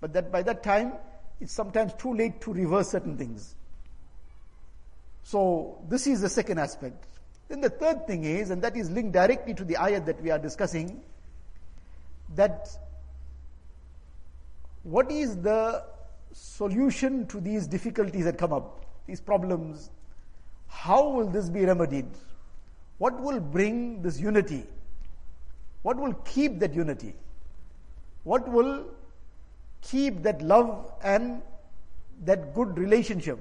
But 0.00 0.12
that 0.14 0.32
by 0.32 0.42
that 0.42 0.62
time, 0.62 0.92
it's 1.40 1.52
sometimes 1.52 1.92
too 1.94 2.14
late 2.14 2.40
to 2.42 2.52
reverse 2.52 2.90
certain 2.90 3.16
things. 3.16 3.54
So 5.22 5.78
this 5.88 6.06
is 6.06 6.20
the 6.20 6.28
second 6.28 6.58
aspect. 6.58 7.06
Then 7.48 7.60
the 7.60 7.70
third 7.70 8.06
thing 8.06 8.24
is, 8.24 8.50
and 8.50 8.62
that 8.62 8.76
is 8.76 8.90
linked 8.90 9.12
directly 9.12 9.54
to 9.54 9.64
the 9.64 9.74
ayat 9.74 10.06
that 10.06 10.22
we 10.22 10.30
are 10.30 10.38
discussing, 10.38 11.02
that 12.36 12.68
what 14.82 15.10
is 15.10 15.36
the 15.36 15.84
solution 16.32 17.26
to 17.26 17.40
these 17.40 17.66
difficulties 17.66 18.24
that 18.24 18.38
come 18.38 18.52
up, 18.52 18.84
these 19.06 19.20
problems? 19.20 19.90
How 20.68 21.08
will 21.08 21.26
this 21.26 21.48
be 21.48 21.64
remedied? 21.64 22.08
What 22.98 23.20
will 23.20 23.40
bring 23.40 24.02
this 24.02 24.20
unity? 24.20 24.64
What 25.82 25.96
will 25.96 26.14
keep 26.24 26.58
that 26.60 26.74
unity? 26.74 27.14
What 28.24 28.48
will 28.48 28.86
keep 29.80 30.22
that 30.22 30.42
love 30.42 30.86
and 31.02 31.42
that 32.24 32.54
good 32.54 32.78
relationship? 32.78 33.38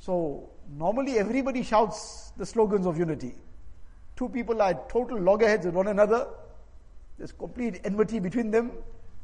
So, 0.00 0.50
normally 0.76 1.18
everybody 1.18 1.62
shouts 1.62 2.32
the 2.36 2.44
slogans 2.44 2.86
of 2.86 2.98
unity. 2.98 3.34
Two 4.16 4.28
people 4.28 4.60
are 4.60 4.74
total 4.88 5.20
loggerheads 5.20 5.64
with 5.64 5.74
one 5.74 5.86
another. 5.88 6.26
There's 7.18 7.32
complete 7.32 7.80
enmity 7.84 8.18
between 8.18 8.50
them, 8.50 8.72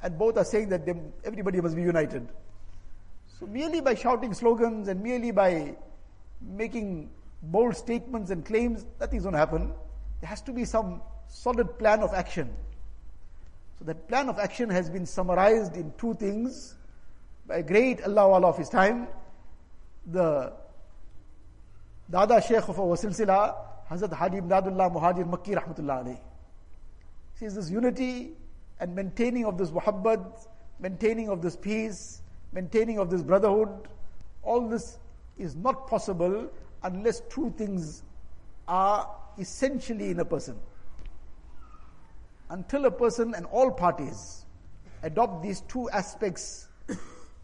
and 0.03 0.19
both 0.19 0.37
are 0.37 0.45
saying 0.45 0.69
that 0.71 0.87
they, 0.87 0.95
everybody 1.25 1.61
must 1.61 1.77
be 1.77 1.83
united. 1.83 2.29
So, 3.39 3.47
merely 3.47 3.81
by 3.81 3.95
shouting 3.95 4.35
slogans 4.35 4.89
and 4.89 5.03
merely 5.03 5.31
by 5.31 5.77
making 6.41 7.11
bold 7.43 7.77
statements 7.77 8.31
and 8.31 8.45
claims, 8.45 8.85
nothing's 9.01 9.23
going 9.23 9.33
to 9.33 9.39
happen. 9.39 9.73
There 10.21 10.29
has 10.29 10.41
to 10.43 10.53
be 10.53 10.65
some 10.65 11.01
solid 11.29 11.79
plan 11.79 12.01
of 12.01 12.13
action. 12.15 12.51
So, 13.79 13.85
that 13.85 14.09
plan 14.09 14.29
of 14.29 14.39
action 14.39 14.71
has 14.71 14.91
been 14.91 15.07
summarized 15.07 15.77
in 15.77 15.93
two 15.99 16.15
things 16.15 16.75
by 17.47 17.63
great 17.63 18.03
Allah 18.03 18.47
of 18.47 18.59
his 18.59 18.69
time, 18.69 19.09
the 20.07 20.53
Dada 22.11 22.41
Sheikh 22.41 22.69
of 22.69 22.79
our 22.79 22.97
silsila, 22.97 23.55
Hazrat 23.91 24.13
Haji 24.13 24.41
Imdadullah 24.41 24.93
Muhajir 24.93 25.29
Makki 25.29 25.55
Rahmatullah 25.55 26.05
alayhi. 26.05 26.19
Says 27.35 27.55
this 27.55 27.71
unity 27.71 28.33
and 28.81 28.95
maintaining 28.95 29.45
of 29.45 29.59
this 29.59 29.71
muhabbat, 29.71 30.47
maintaining 30.81 31.29
of 31.29 31.43
this 31.43 31.57
peace, 31.57 32.23
maintaining 32.53 32.99
of 32.99 33.11
this 33.11 33.23
brotherhood, 33.23 33.69
all 34.43 34.69
this 34.69 34.99
is 35.37 35.57
not 35.57 35.87
possible 35.87 36.51
unless 36.83 37.21
two 37.29 37.53
things 37.57 38.03
are 38.67 39.09
essentially 39.39 40.11
in 40.11 40.21
a 40.21 40.25
person. 40.25 40.57
Until 42.51 42.87
a 42.87 42.91
person 42.91 43.35
and 43.35 43.47
all 43.47 43.71
parties 43.71 44.47
adopt 45.03 45.43
these 45.43 45.61
two 45.63 45.91
aspects, 45.91 46.69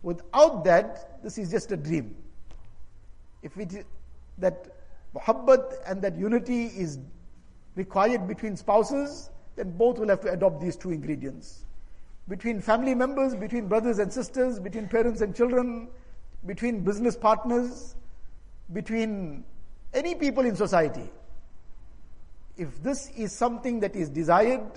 without 0.02 0.64
that, 0.64 1.22
this 1.22 1.38
is 1.38 1.50
just 1.50 1.72
a 1.72 1.76
dream. 1.76 2.16
If 3.42 3.56
it 3.58 3.86
that 4.38 4.68
muhabbat 5.14 5.74
and 5.86 6.02
that 6.02 6.16
unity 6.16 6.66
is 6.66 6.98
required 7.76 8.26
between 8.26 8.56
spouses, 8.56 9.30
then 9.56 9.70
both 9.76 9.98
will 9.98 10.08
have 10.08 10.20
to 10.22 10.32
adopt 10.32 10.60
these 10.60 10.76
two 10.76 10.90
ingredients. 10.90 11.64
Between 12.28 12.60
family 12.60 12.94
members, 12.94 13.34
between 13.34 13.68
brothers 13.68 13.98
and 13.98 14.12
sisters, 14.12 14.58
between 14.58 14.88
parents 14.88 15.20
and 15.20 15.34
children, 15.34 15.88
between 16.46 16.80
business 16.80 17.16
partners, 17.16 17.94
between 18.72 19.44
any 19.92 20.14
people 20.14 20.44
in 20.44 20.56
society. 20.56 21.10
If 22.56 22.82
this 22.82 23.10
is 23.16 23.32
something 23.32 23.80
that 23.80 23.94
is 23.94 24.08
desired, 24.08 24.70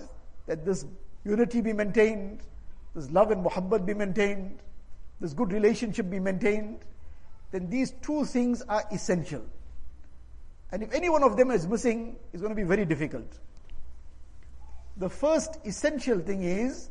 that 0.48 0.66
this 0.66 0.86
unity 1.24 1.62
be 1.62 1.74
maintained, 1.74 2.42
this 2.96 3.10
love 3.12 3.32
and 3.32 3.46
muhabbat 3.46 3.86
be 3.86 3.94
maintained, 3.94 4.60
this 5.20 5.34
good 5.34 5.52
relationship 5.52 6.10
be 6.10 6.20
maintained, 6.20 6.80
then 7.52 7.70
these 7.70 7.92
two 8.02 8.26
things 8.26 8.62
are 8.64 8.84
essential. 8.92 9.44
And 10.72 10.84
if 10.84 10.94
any 10.94 11.10
one 11.10 11.24
of 11.24 11.38
them 11.38 11.52
is 11.52 11.68
missing, 11.68 12.18
it's 12.34 12.42
going 12.42 12.52
to 12.52 12.56
be 12.56 12.68
very 12.68 12.86
difficult. 12.86 13.40
The 14.98 15.10
first 15.10 15.60
essential 15.66 16.20
thing 16.20 16.44
is 16.44 16.89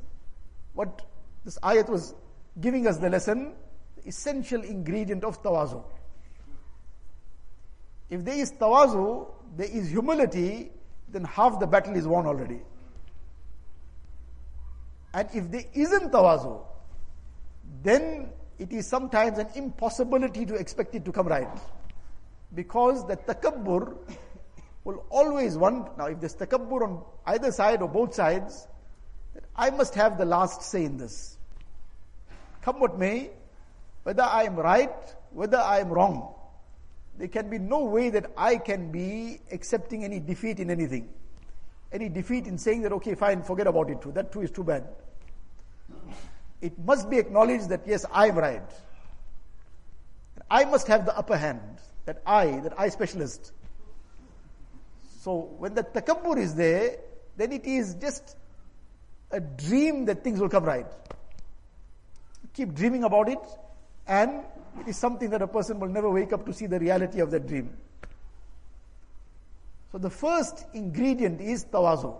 what 0.74 1.02
this 1.44 1.58
ayat 1.58 1.88
was 1.88 2.14
giving 2.60 2.86
us 2.86 2.98
the 2.98 3.10
lesson, 3.10 3.54
the 3.96 4.08
essential 4.08 4.62
ingredient 4.62 5.24
of 5.24 5.42
tawazu. 5.42 5.82
If 8.08 8.24
there 8.24 8.36
is 8.36 8.52
tawazu, 8.52 9.26
there 9.56 9.68
is 9.68 9.90
humility, 9.90 10.70
then 11.08 11.24
half 11.24 11.58
the 11.58 11.66
battle 11.66 11.96
is 11.96 12.06
won 12.06 12.26
already. 12.26 12.60
And 15.12 15.28
if 15.34 15.50
there 15.50 15.64
isn't 15.74 16.12
tawazu, 16.12 16.60
then 17.82 18.30
it 18.58 18.72
is 18.72 18.86
sometimes 18.86 19.38
an 19.38 19.48
impossibility 19.54 20.46
to 20.46 20.54
expect 20.54 20.94
it 20.94 21.04
to 21.04 21.12
come 21.12 21.26
right. 21.26 21.48
Because 22.54 23.06
the 23.06 23.16
takabbur 23.16 23.96
will 24.86 25.04
always 25.10 25.56
want, 25.56 25.98
now 25.98 26.06
if 26.06 26.20
there's 26.20 26.34
takabbur 26.34 26.82
on 26.82 27.04
either 27.26 27.52
side 27.52 27.82
or 27.82 27.88
both 27.88 28.14
sides, 28.14 28.66
that 29.34 29.44
I 29.54 29.70
must 29.70 29.94
have 29.94 30.16
the 30.16 30.24
last 30.24 30.62
say 30.62 30.84
in 30.84 30.96
this. 30.96 31.36
Come 32.62 32.80
what 32.80 32.98
may, 32.98 33.30
whether 34.04 34.22
I 34.22 34.44
am 34.44 34.56
right, 34.56 35.14
whether 35.30 35.58
I 35.58 35.80
am 35.80 35.88
wrong, 35.88 36.34
there 37.18 37.28
can 37.28 37.50
be 37.50 37.58
no 37.58 37.84
way 37.84 38.10
that 38.10 38.30
I 38.36 38.56
can 38.56 38.90
be 38.92 39.40
accepting 39.52 40.04
any 40.04 40.20
defeat 40.20 40.60
in 40.60 40.70
anything. 40.70 41.08
Any 41.92 42.08
defeat 42.08 42.46
in 42.46 42.58
saying 42.58 42.82
that, 42.82 42.92
okay, 42.92 43.14
fine, 43.14 43.42
forget 43.42 43.66
about 43.66 43.90
it 43.90 44.00
too. 44.00 44.12
That 44.12 44.32
too 44.32 44.42
is 44.42 44.50
too 44.50 44.64
bad 44.64 44.86
it 46.60 46.78
must 46.78 47.10
be 47.10 47.18
acknowledged 47.18 47.68
that 47.68 47.82
yes, 47.86 48.04
I 48.12 48.28
am 48.28 48.36
right. 48.36 48.70
I 50.50 50.64
must 50.64 50.86
have 50.86 51.06
the 51.06 51.16
upper 51.16 51.36
hand. 51.36 51.60
That 52.06 52.22
I, 52.24 52.60
that 52.60 52.78
I 52.78 52.88
specialist. 52.88 53.52
So 55.26 55.50
when 55.58 55.74
the 55.74 55.82
takabbur 55.82 56.38
is 56.38 56.54
there, 56.54 56.98
then 57.36 57.50
it 57.50 57.64
is 57.64 57.96
just 57.96 58.36
a 59.32 59.40
dream 59.40 60.04
that 60.04 60.22
things 60.22 60.38
will 60.38 60.48
come 60.48 60.62
right. 60.62 60.86
Keep 62.54 62.74
dreaming 62.74 63.02
about 63.02 63.28
it, 63.28 63.40
and 64.06 64.44
it 64.78 64.86
is 64.86 64.96
something 64.96 65.28
that 65.30 65.42
a 65.42 65.48
person 65.48 65.80
will 65.80 65.88
never 65.88 66.08
wake 66.08 66.32
up 66.32 66.46
to 66.46 66.52
see 66.52 66.66
the 66.66 66.78
reality 66.78 67.18
of 67.18 67.32
that 67.32 67.48
dream. 67.48 67.76
So 69.90 69.98
the 69.98 70.10
first 70.10 70.64
ingredient 70.74 71.40
is 71.40 71.64
tawazu. 71.64 72.16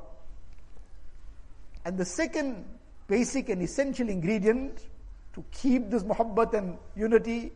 And 1.85 1.97
the 1.97 2.05
second 2.05 2.65
basic 3.07 3.51
and 3.51 3.63
essential 3.63 4.09
ingredient 4.09 4.85
to 5.35 5.45
keep 5.53 5.91
this 5.91 6.03
muhabbat 6.03 6.55
and 6.55 6.77
unity. 6.97 7.53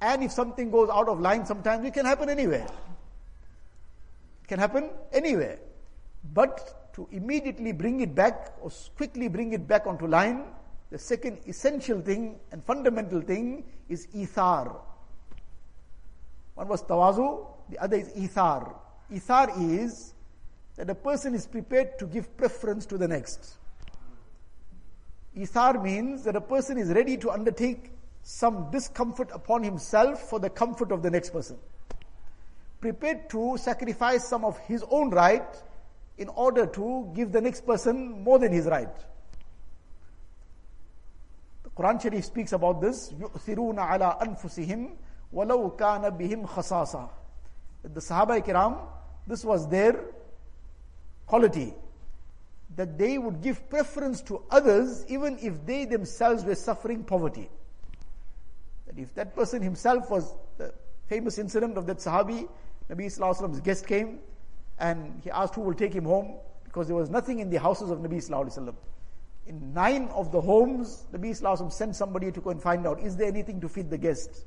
And 0.00 0.22
if 0.22 0.30
something 0.30 0.70
goes 0.70 0.90
out 0.90 1.08
of 1.08 1.18
line 1.18 1.44
sometimes, 1.44 1.84
it 1.86 1.92
can 1.92 2.06
happen 2.06 2.28
anywhere. 2.28 2.68
Can 4.52 4.58
happen 4.58 4.90
anywhere. 5.14 5.60
But 6.34 6.92
to 6.92 7.08
immediately 7.10 7.72
bring 7.72 8.02
it 8.02 8.14
back 8.14 8.52
or 8.60 8.70
quickly 8.98 9.26
bring 9.28 9.54
it 9.54 9.66
back 9.66 9.86
onto 9.86 10.06
line, 10.06 10.44
the 10.90 10.98
second 10.98 11.38
essential 11.48 12.02
thing 12.02 12.38
and 12.50 12.62
fundamental 12.62 13.22
thing 13.22 13.64
is 13.88 14.08
ithar. 14.08 14.76
One 16.54 16.68
was 16.68 16.82
tawazu, 16.82 17.46
the 17.70 17.78
other 17.78 17.96
is 17.96 18.08
ithar. 18.08 18.74
Ithar 19.10 19.54
is 19.80 20.12
that 20.76 20.90
a 20.90 20.94
person 20.94 21.34
is 21.34 21.46
prepared 21.46 21.98
to 21.98 22.04
give 22.04 22.36
preference 22.36 22.84
to 22.84 22.98
the 22.98 23.08
next. 23.08 23.54
Ithar 25.34 25.82
means 25.82 26.24
that 26.24 26.36
a 26.36 26.42
person 26.42 26.76
is 26.76 26.90
ready 26.90 27.16
to 27.16 27.30
undertake 27.30 27.90
some 28.22 28.70
discomfort 28.70 29.30
upon 29.32 29.62
himself 29.62 30.20
for 30.28 30.38
the 30.38 30.50
comfort 30.50 30.92
of 30.92 31.02
the 31.02 31.10
next 31.10 31.30
person 31.30 31.56
Prepared 32.81 33.29
to 33.31 33.57
sacrifice 33.57 34.27
some 34.27 34.45
of 34.45 34.57
his 34.59 34.83
own 34.89 35.09
right 35.09 35.47
in 36.17 36.29
order 36.29 36.65
to 36.65 37.11
give 37.15 37.31
the 37.31 37.41
next 37.41 37.65
person 37.65 38.23
more 38.23 38.39
than 38.39 38.51
his 38.51 38.65
right. 38.65 38.95
The 41.63 41.69
Quran 41.69 42.01
Sharif 42.01 42.25
speaks 42.25 42.53
about 42.53 42.81
this. 42.81 43.13
يُؤْثِرُونَ 43.13 43.75
عَلَىٰ 43.75 44.21
أَنفُسِهِمْ 44.21 44.91
وَلَوْ 45.33 45.77
كَانَ 45.77 46.17
بِهِمْ 46.17 46.47
خَصَاصًا 46.47 47.09
The 47.83 47.99
Sahaba 47.99 48.43
Kiram, 48.45 48.79
this 49.27 49.43
was 49.43 49.67
their 49.67 50.05
quality 51.25 51.73
that 52.75 52.97
they 52.97 53.17
would 53.17 53.41
give 53.41 53.69
preference 53.69 54.21
to 54.21 54.41
others 54.51 55.05
even 55.07 55.37
if 55.41 55.65
they 55.65 55.85
themselves 55.85 56.43
were 56.45 56.55
suffering 56.55 57.03
poverty. 57.03 57.49
That 58.85 58.97
if 58.97 59.13
that 59.15 59.35
person 59.35 59.61
himself 59.61 60.09
was 60.09 60.33
the 60.57 60.73
famous 61.07 61.37
incident 61.37 61.77
of 61.77 61.85
that 61.87 61.97
Sahabi, 61.97 62.47
Nabi 62.92 63.06
Sallallahu 63.06 63.62
guest 63.64 63.86
came 63.86 64.18
and 64.78 65.20
he 65.24 65.30
asked 65.30 65.54
who 65.54 65.62
will 65.62 65.74
take 65.74 65.94
him 65.94 66.04
home 66.04 66.34
because 66.64 66.86
there 66.86 66.96
was 66.96 67.08
nothing 67.08 67.38
in 67.38 67.48
the 67.48 67.58
houses 67.58 67.90
of 67.90 68.00
Nabi 68.00 68.16
Sallallahu 68.16 68.74
In 69.46 69.72
nine 69.72 70.08
of 70.08 70.30
the 70.30 70.40
homes, 70.40 71.06
Nabi 71.12 71.30
Sallallahu 71.30 71.72
sent 71.72 71.96
somebody 71.96 72.30
to 72.30 72.40
go 72.40 72.50
and 72.50 72.60
find 72.60 72.86
out, 72.86 73.00
is 73.00 73.16
there 73.16 73.28
anything 73.28 73.60
to 73.62 73.68
feed 73.68 73.88
the 73.88 73.96
guests? 73.96 74.44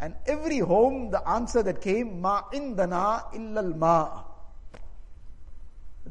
And 0.00 0.14
every 0.26 0.58
home, 0.58 1.10
the 1.10 1.26
answer 1.28 1.62
that 1.62 1.80
came, 1.80 2.20
ma 2.20 2.42
indana 2.52 3.24
illal 3.32 3.76
ma. 3.76 4.22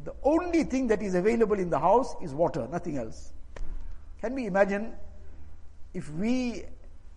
The 0.04 0.14
only 0.22 0.64
thing 0.64 0.86
that 0.88 1.02
is 1.02 1.14
available 1.14 1.58
in 1.58 1.68
the 1.68 1.78
house 1.78 2.14
is 2.22 2.32
water, 2.32 2.66
nothing 2.72 2.96
else. 2.96 3.32
Can 4.20 4.34
we 4.34 4.46
imagine 4.46 4.94
if 5.92 6.10
we 6.14 6.64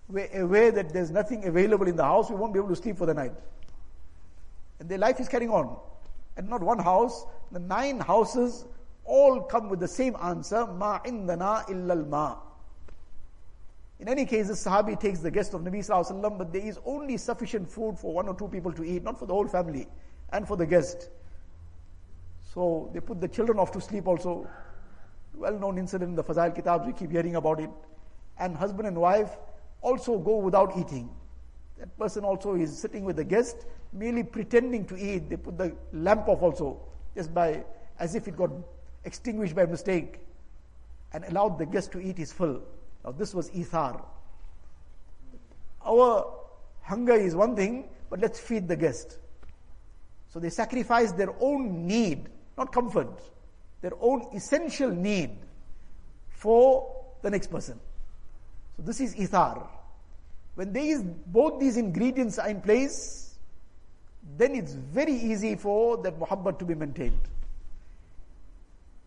were 0.10 0.27
aware 0.34 0.72
that 0.72 0.94
there's 0.94 1.10
nothing 1.10 1.46
available 1.46 1.88
in 1.88 1.96
the 1.96 2.03
house, 2.03 2.29
we 2.29 2.36
won't 2.36 2.53
be 2.53 2.60
able 2.60 2.70
to 2.70 2.75
sleep 2.75 2.98
for 2.98 3.06
the 3.06 3.13
night. 3.13 3.34
And 4.79 4.89
their 4.89 4.98
life 4.98 5.19
is 5.19 5.27
carrying 5.27 5.51
on. 5.51 5.77
And 6.36 6.50
not 6.50 6.62
one 6.62 6.79
house, 6.79 7.25
the 7.51 7.60
nine 7.60 8.00
houses 8.00 8.65
all 9.05 9.41
come 9.41 9.69
with 9.69 9.79
the 9.79 9.88
same 9.88 10.15
answer, 10.22 10.67
ma 10.67 11.00
indana 11.05 11.63
illal 11.69 12.05
ma. 12.05 12.36
In 14.00 14.07
any 14.07 14.25
case, 14.25 14.48
the 14.48 14.53
Sahabi 14.53 15.00
takes 15.00 15.19
the 15.19 15.31
guest 15.31 15.55
of 15.55 15.62
Nabi 15.62 15.79
Sallallahu 15.79 16.12
Alaihi 16.12 16.22
Wasallam, 16.22 16.38
but 16.38 16.53
there 16.53 16.62
is 16.62 16.79
only 16.86 17.17
sufficient 17.17 17.67
food 17.67 17.98
for 17.98 18.13
one 18.13 18.27
or 18.27 18.36
two 18.36 18.48
people 18.48 18.72
to 18.74 18.84
eat, 18.84 19.03
not 19.03 19.17
for 19.17 19.25
the 19.25 19.34
whole 19.34 19.48
family, 19.48 19.88
and 20.31 20.48
for 20.48 20.55
the 20.55 20.65
guest. 20.65 21.10
So 22.53 22.91
they 22.93 23.00
put 23.00 23.19
the 23.19 23.27
children 23.27 23.57
off 23.57 23.72
to 23.72 23.81
sleep 23.81 24.07
also. 24.07 24.48
Well 25.34 25.57
known 25.57 25.77
incident 25.77 26.10
in 26.10 26.15
the 26.15 26.24
Fazail 26.24 26.55
Kitabs, 26.55 26.86
we 26.86 26.93
keep 26.93 27.12
hearing 27.12 27.36
about 27.36 27.60
it. 27.60 27.69
And 28.39 28.55
husband 28.55 28.88
and 28.88 28.98
wife 28.98 29.31
also 29.81 30.17
go 30.19 30.38
without 30.38 30.77
eating. 30.77 31.10
That 31.79 31.98
person 31.98 32.24
also 32.24 32.55
is 32.55 32.77
sitting 32.77 33.03
with 33.03 33.17
the 33.17 33.24
guest, 33.24 33.65
merely 33.93 34.24
pretending 34.24 34.86
to 34.86 34.98
eat. 34.98 35.29
They 35.29 35.38
put 35.38 35.57
the 35.57 35.75
lamp 35.93 36.27
off 36.27 36.41
also, 36.41 36.79
just 37.15 37.34
by, 37.34 37.63
as 38.00 38.15
if 38.15 38.27
it 38.27 38.36
got 38.36 38.50
extinguished 39.03 39.55
by 39.55 39.65
mistake, 39.65 40.19
and 41.13 41.24
allowed 41.25 41.57
the 41.60 41.65
guest 41.65 41.91
to 41.93 42.00
eat 42.00 42.17
his 42.17 42.31
full. 42.31 42.62
Now 43.05 43.12
this 43.12 43.34
was 43.34 43.50
ithar. 43.51 44.03
Our 45.86 46.34
hunger 46.81 47.13
is 47.13 47.36
one 47.36 47.55
thing, 47.55 47.89
but 48.10 48.19
let's 48.19 48.39
feed 48.39 48.67
the 48.67 48.75
guest. 48.75 49.19
So 50.29 50.39
they 50.39 50.50
sacrifice 50.50 51.12
their 51.12 51.34
own 51.39 51.88
need 51.88 52.29
not 52.57 52.72
comfort, 52.72 53.22
their 53.81 53.93
own 54.01 54.27
essential 54.34 54.89
need 54.89 55.38
for 56.29 56.91
the 57.21 57.30
next 57.30 57.47
person. 57.47 57.80
So 58.75 58.84
this 58.84 58.99
is 58.99 59.15
ithar. 59.15 59.67
When 60.58 60.74
there 60.74 60.84
is 60.84 61.04
both 61.04 61.60
these 61.60 61.78
ingredients 61.78 62.39
are 62.39 62.50
in 62.50 62.62
place, 62.62 63.36
then 64.38 64.56
it's 64.56 64.74
very 64.74 65.13
easy 65.13 65.54
for 65.56 65.98
that 65.98 66.20
muhabbat 66.20 66.58
to 66.58 66.65
be 66.65 66.74
maintained. 66.74 67.22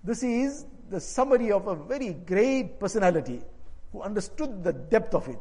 This 0.05 0.23
is 0.23 0.65
the 0.91 1.01
summary 1.01 1.51
of 1.51 1.67
a 1.67 1.75
very 1.75 2.13
great 2.13 2.79
personality 2.79 3.43
who 3.91 4.01
understood 4.01 4.63
the 4.63 4.73
depth 4.73 5.13
of 5.13 5.27
it. 5.27 5.41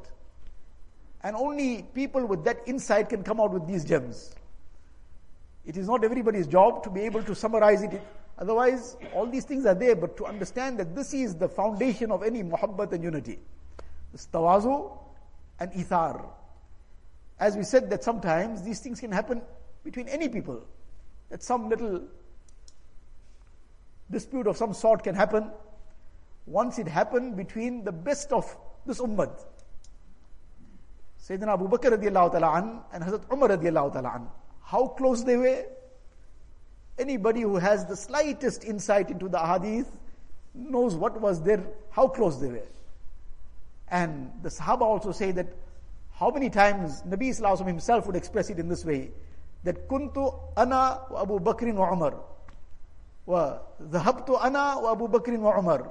And 1.22 1.36
only 1.36 1.84
people 1.94 2.26
with 2.26 2.44
that 2.44 2.58
insight 2.66 3.10
can 3.10 3.22
come 3.22 3.40
out 3.40 3.52
with 3.52 3.68
these 3.68 3.86
gems. 3.86 4.34
It 5.64 5.78
is 5.78 5.86
not 5.86 6.04
everybody's 6.04 6.48
job 6.48 6.84
to 6.86 6.90
be 6.90 7.02
able 7.02 7.22
to 7.22 7.36
summarize 7.36 7.84
it. 7.84 8.02
Otherwise, 8.40 8.98
all 9.14 9.28
these 9.28 9.46
things 9.46 9.68
are 9.68 9.76
there, 9.76 9.96
but 9.96 10.18
to 10.18 10.26
understand 10.26 10.80
that 10.80 10.96
this 10.96 11.14
is 11.14 11.36
the 11.36 11.48
foundation 11.48 12.10
of 12.10 12.24
any 12.24 12.42
muhabbat 12.42 12.94
and 12.94 13.04
unity. 13.04 13.38
This 14.12 14.28
tawazu 14.34 14.98
and 15.60 15.72
ithar. 15.74 16.26
As 17.40 17.56
we 17.56 17.64
said 17.64 17.90
that 17.90 18.04
sometimes 18.04 18.64
these 18.64 18.80
things 18.80 19.00
can 19.00 19.12
happen 19.12 19.42
between 19.84 20.08
any 20.08 20.30
people. 20.30 20.64
That 21.30 21.44
some 21.44 21.70
little 21.70 22.02
dispute 24.12 24.48
of 24.48 24.58
some 24.58 24.74
sort 24.74 25.04
can 25.04 25.16
happen. 25.16 25.52
Once 26.46 26.80
it 26.80 26.88
happened 26.88 27.38
between 27.38 27.84
the 27.84 27.92
best 27.92 28.32
of 28.32 28.58
this 28.86 29.00
ummah. 29.00 29.32
Sayyidina 31.22 31.54
Abu 31.54 31.70
Bakr 31.70 31.92
radiallahu 31.98 32.32
ta'ala 32.32 32.84
and 32.92 33.04
Hazrat 33.04 33.32
Umar 33.32 33.50
radiallahu 33.50 33.94
ta'ala 33.94 34.28
how 34.70 34.86
close 34.86 35.24
they 35.24 35.36
were? 35.36 35.66
Anybody 37.00 37.42
who 37.42 37.56
has 37.56 37.88
the 37.88 37.96
slightest 37.96 38.64
insight 38.64 39.10
into 39.10 39.28
the 39.28 39.40
hadith 39.40 39.90
knows 40.54 40.96
what 40.96 41.20
was 41.20 41.42
their, 41.42 41.64
how 41.90 42.08
close 42.08 42.38
they 42.38 42.50
were. 42.50 42.68
And 43.92 44.32
the 44.44 44.50
Sahaba 44.50 44.82
also 44.82 45.12
say 45.12 45.32
that 45.32 45.48
how 46.12 46.30
many 46.32 46.50
times 46.50 47.02
Nabi 47.08 47.30
Sallallahu 47.30 47.68
himself 47.68 48.08
would 48.08 48.16
express 48.16 48.50
it 48.50 48.60
in 48.60 48.68
this 48.70 48.86
way 48.86 49.12
that 49.64 49.88
kuntu 49.88 50.40
ana 50.56 51.02
wa 51.10 51.22
Abu 51.22 51.40
Bakr 51.40 51.74
wa 51.74 51.92
Umar 51.92 52.14
wa 53.26 53.60
dhahabtu 53.82 54.44
ana 54.44 54.80
wa 54.80 54.92
Abu 54.92 55.08
Bakr 55.08 55.38
wa 55.38 55.58
Umar 55.58 55.90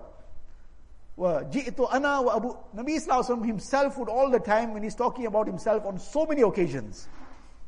wa 1.17 1.43
ji'tu 1.43 1.93
ana 1.93 2.23
wa 2.23 2.37
Abu 2.37 2.57
Nabi 2.77 2.97
Sallallahu 3.01 3.45
himself 3.45 3.99
would 3.99 4.09
all 4.09 4.31
the 4.31 4.41
time 4.41 4.75
when 4.75 4.83
he's 4.83 4.95
talking 4.95 5.27
about 5.27 5.47
himself 5.47 5.85
on 5.85 5.99
so 5.99 6.25
many 6.27 6.43
occasions 6.43 7.09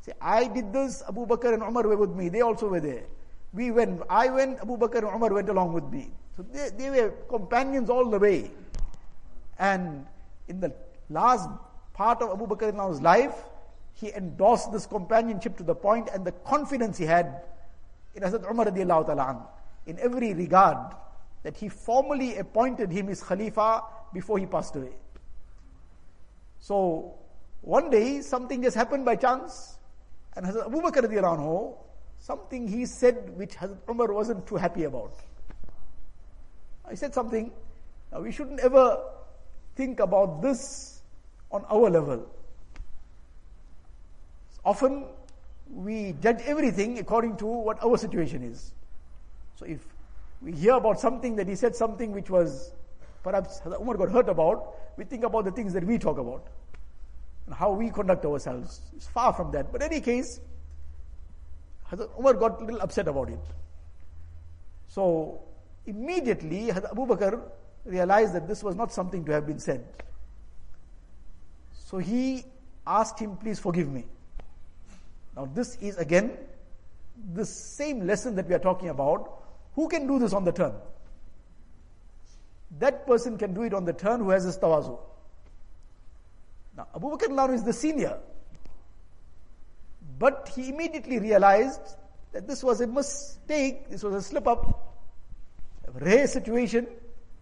Say, 0.01 0.13
I 0.19 0.47
did 0.47 0.73
this, 0.73 1.03
Abu 1.07 1.27
Bakr 1.27 1.53
and 1.53 1.61
Umar 1.61 1.83
were 1.83 1.95
with 1.97 2.11
me. 2.11 2.29
They 2.29 2.41
also 2.41 2.67
were 2.67 2.79
there. 2.79 3.03
We 3.53 3.71
went, 3.71 4.01
I 4.09 4.29
went, 4.29 4.59
Abu 4.59 4.77
Bakr 4.77 4.97
and 4.97 5.07
Umar 5.07 5.31
went 5.31 5.49
along 5.49 5.73
with 5.73 5.85
me. 5.85 6.11
So 6.35 6.43
they, 6.43 6.69
they 6.75 6.89
were 6.89 7.09
companions 7.29 7.89
all 7.89 8.09
the 8.09 8.17
way. 8.17 8.49
And 9.59 10.07
in 10.51 10.59
the 10.59 10.73
last 11.09 11.49
part 11.93 12.21
of 12.21 12.29
Abu 12.29 12.45
Bakr's 12.45 13.01
life, 13.01 13.33
he 13.93 14.11
endorsed 14.11 14.71
this 14.71 14.85
companionship 14.85 15.57
to 15.57 15.63
the 15.63 15.75
point 15.75 16.09
and 16.13 16.25
the 16.25 16.31
confidence 16.31 16.97
he 16.97 17.05
had 17.05 17.41
in 18.15 18.23
Hazrat 18.23 18.49
Umar 18.49 18.65
radiallahu 18.65 19.05
ta'ala 19.05 19.47
in 19.85 19.99
every 19.99 20.33
regard 20.33 20.77
that 21.43 21.55
he 21.57 21.69
formally 21.69 22.37
appointed 22.37 22.91
him 22.91 23.07
his 23.07 23.23
Khalifa 23.23 23.83
before 24.13 24.37
he 24.39 24.45
passed 24.45 24.75
away. 24.75 24.91
So 26.59 27.15
one 27.61 27.89
day 27.89 28.21
something 28.21 28.61
just 28.61 28.75
happened 28.75 29.05
by 29.05 29.15
chance. 29.15 29.77
And 30.35 30.45
Hazrat 30.45 30.67
Abu 30.67 30.81
Bakr 30.81 31.07
anhu, 31.07 31.75
something 32.19 32.67
he 32.67 32.85
said 32.85 33.37
which 33.37 33.55
Hazrat 33.55 33.89
Umar 33.89 34.11
wasn't 34.11 34.45
too 34.47 34.55
happy 34.55 34.83
about. 34.83 35.13
I 36.85 36.95
said 36.95 37.13
something, 37.13 37.51
now 38.11 38.21
we 38.21 38.31
shouldn't 38.31 38.59
ever 38.59 39.01
think 39.75 39.99
about 39.99 40.41
this 40.41 41.01
on 41.51 41.65
our 41.69 41.89
level. 41.89 42.27
Often 44.63 45.05
we 45.73 46.15
judge 46.21 46.41
everything 46.45 46.99
according 46.99 47.37
to 47.37 47.45
what 47.45 47.83
our 47.83 47.97
situation 47.97 48.43
is. 48.43 48.73
So 49.55 49.65
if 49.65 49.79
we 50.41 50.51
hear 50.53 50.73
about 50.73 50.99
something 50.99 51.35
that 51.37 51.47
he 51.47 51.55
said 51.55 51.75
something 51.75 52.11
which 52.11 52.29
was 52.29 52.73
perhaps 53.23 53.61
Umar 53.65 53.95
got 53.95 54.11
hurt 54.11 54.29
about, 54.29 54.75
we 54.97 55.05
think 55.05 55.23
about 55.23 55.45
the 55.45 55.51
things 55.51 55.73
that 55.73 55.83
we 55.83 55.97
talk 55.97 56.17
about 56.17 56.47
and 57.45 57.55
how 57.55 57.71
we 57.71 57.89
conduct 57.89 58.25
ourselves. 58.25 58.81
It's 58.95 59.07
far 59.07 59.33
from 59.33 59.51
that. 59.51 59.71
But 59.71 59.81
in 59.81 59.91
any 59.91 60.01
case, 60.01 60.39
Hazrat 61.91 62.17
Umar 62.19 62.33
got 62.33 62.61
a 62.61 62.65
little 62.65 62.81
upset 62.81 63.07
about 63.07 63.29
it. 63.29 63.39
So 64.87 65.41
immediately 65.85 66.67
Hazrat 66.67 66.91
Abu 66.91 67.05
Bakr 67.05 67.41
realized 67.85 68.33
that 68.33 68.47
this 68.47 68.63
was 68.63 68.75
not 68.75 68.91
something 68.91 69.25
to 69.25 69.31
have 69.31 69.47
been 69.47 69.59
said. 69.59 69.83
So 71.73 71.97
he 71.97 72.43
asked 72.85 73.19
him, 73.19 73.37
please 73.37 73.59
forgive 73.59 73.89
me. 73.89 74.05
Now 75.35 75.45
this 75.45 75.77
is 75.81 75.97
again 75.97 76.37
the 77.33 77.45
same 77.45 78.05
lesson 78.07 78.35
that 78.35 78.47
we 78.47 78.55
are 78.55 78.59
talking 78.59 78.89
about. 78.89 79.43
Who 79.75 79.87
can 79.87 80.07
do 80.07 80.19
this 80.19 80.33
on 80.33 80.43
the 80.43 80.51
turn? 80.51 80.73
That 82.79 83.05
person 83.05 83.37
can 83.37 83.53
do 83.53 83.63
it 83.63 83.73
on 83.73 83.85
the 83.85 83.93
turn 83.93 84.21
who 84.21 84.29
has 84.29 84.43
his 84.43 84.57
tawazu. 84.57 84.97
Now, 86.77 86.87
Abu 86.95 87.09
Bakr 87.09 87.37
al 87.37 87.49
is 87.51 87.63
the 87.63 87.73
senior. 87.73 88.17
But 90.17 90.51
he 90.55 90.69
immediately 90.69 91.19
realized 91.19 91.81
that 92.31 92.47
this 92.47 92.63
was 92.63 92.79
a 92.81 92.87
mistake, 92.87 93.89
this 93.89 94.03
was 94.03 94.13
a 94.13 94.21
slip 94.21 94.47
up, 94.47 94.95
a 95.87 95.91
rare 95.99 96.27
situation, 96.27 96.87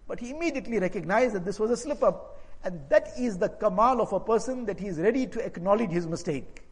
but 0.10 0.20
he 0.20 0.32
immediately 0.32 0.80
recognized 0.80 1.36
that 1.36 1.46
this 1.46 1.60
was 1.60 1.70
a 1.70 1.78
slip 1.78 2.04
up. 2.04 2.42
And 2.64 2.82
that 2.90 3.10
is 3.18 3.38
the 3.38 3.48
kamal 3.48 4.02
of 4.02 4.12
a 4.12 4.20
person 4.20 4.66
that 4.66 4.80
he 4.80 4.88
is 4.88 4.98
ready 4.98 5.28
to 5.28 5.46
acknowledge 5.46 5.92
his 5.92 6.08
mistake. 6.08 6.64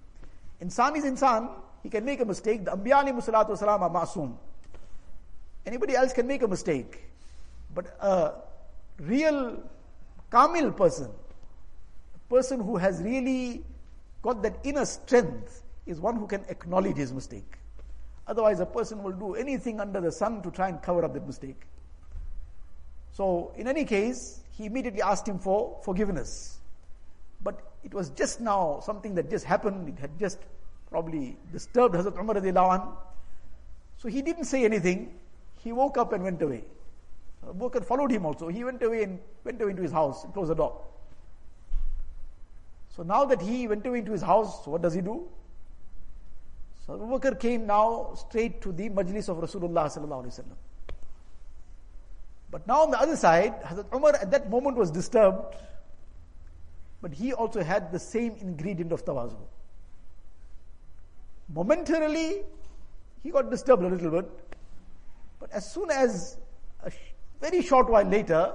Insan 0.62 0.98
is 0.98 1.06
insan, 1.06 1.52
he 1.84 1.90
can 1.90 2.04
make 2.04 2.20
a 2.20 2.26
mistake. 2.26 2.66
The 2.66 2.72
Anbiya 2.72 3.16
wasalam 3.16 3.82
are 3.82 3.90
masoom. 3.90 4.36
Anybody 5.66 5.96
else 5.96 6.14
can 6.14 6.26
make 6.26 6.42
a 6.42 6.48
mistake. 6.48 7.04
But 7.76 7.96
a 8.02 8.34
real 9.00 9.62
kamil 10.32 10.72
person, 10.72 11.12
a 12.16 12.34
person 12.34 12.60
who 12.60 12.76
has 12.78 13.04
really 13.04 13.64
got 14.24 14.42
that 14.42 14.58
inner 14.64 14.86
strength, 14.86 15.62
is 15.86 16.00
one 16.02 16.16
who 16.16 16.26
can 16.26 16.44
acknowledge 16.50 16.98
his 16.98 17.14
mistake. 17.14 17.60
Otherwise, 18.26 18.60
a 18.60 18.66
person 18.66 19.04
will 19.04 19.12
do 19.12 19.36
anything 19.36 19.80
under 19.80 20.02
the 20.02 20.12
sun 20.12 20.42
to 20.42 20.50
try 20.50 20.70
and 20.70 20.82
cover 20.82 21.06
up 21.06 21.14
that 21.14 21.26
mistake. 21.26 21.62
So, 23.18 23.52
in 23.56 23.68
any 23.68 23.84
case, 23.84 24.42
he 24.52 24.68
immediately 24.68 25.02
asked 25.02 25.28
him 25.28 25.40
for 25.40 25.80
forgiveness. 25.84 26.60
But 27.44 27.60
it 27.84 27.92
was 27.92 28.12
just 28.12 28.40
now 28.40 28.80
something 28.86 29.16
that 29.16 29.32
just 29.32 29.44
happened, 29.44 29.90
it 29.90 29.98
had 30.00 30.20
just 30.20 30.38
probably 30.92 31.36
disturbed 31.52 31.96
Hazrat 31.96 32.20
Umar 32.20 32.36
radiallahu 32.36 32.96
So 33.98 34.08
he 34.08 34.22
didn't 34.22 34.46
say 34.46 34.64
anything. 34.66 35.16
He 35.64 35.72
woke 35.72 35.98
up 35.98 36.14
and 36.14 36.24
went 36.24 36.44
away. 36.44 36.64
Abu 37.50 37.72
followed 37.80 38.12
him 38.12 38.24
also. 38.28 38.50
He 38.50 38.64
went 38.64 38.84
away 38.84 39.02
and 39.02 39.18
went 39.44 39.60
away 39.60 39.72
into 39.72 39.82
his 39.82 39.92
house 39.92 40.24
and 40.24 40.32
closed 40.32 40.52
the 40.52 40.56
door. 40.56 40.80
So 42.96 43.02
now 43.02 43.26
that 43.26 43.42
he 43.42 43.68
went 43.68 43.84
away 43.88 44.00
into 44.00 44.12
his 44.12 44.22
house, 44.22 44.68
what 44.68 44.84
does 44.84 44.94
he 44.94 45.02
do? 45.02 45.28
So 46.86 46.94
Abu 46.94 47.06
Bakr 47.18 47.40
came 47.40 47.66
now 47.66 48.14
straight 48.14 48.62
to 48.62 48.72
the 48.72 48.90
majlis 48.92 49.28
of 49.28 49.38
Rasulullah. 49.38 49.90
But 52.50 52.66
now 52.66 52.84
on 52.84 52.92
the 52.92 53.00
other 53.00 53.16
side, 53.16 53.62
Hazrat 53.64 53.94
Umar 53.94 54.16
at 54.16 54.32
that 54.32 54.50
moment 54.50 54.78
was 54.78 54.90
disturbed, 54.90 55.56
but 57.02 57.14
he 57.14 57.34
also 57.34 57.62
had 57.62 57.92
the 57.92 58.00
same 58.00 58.36
ingredient 58.40 58.92
of 58.92 59.04
tawazu. 59.04 59.38
Momentarily, 61.54 62.44
he 63.24 63.32
got 63.32 63.50
disturbed 63.50 63.84
a 63.84 63.88
little 63.88 64.12
bit, 64.12 64.30
but 65.40 65.52
as 65.52 65.72
soon 65.72 65.92
as 65.92 66.38
a 66.84 66.92
very 67.42 67.62
short 67.62 67.90
while 67.90 68.06
later, 68.06 68.54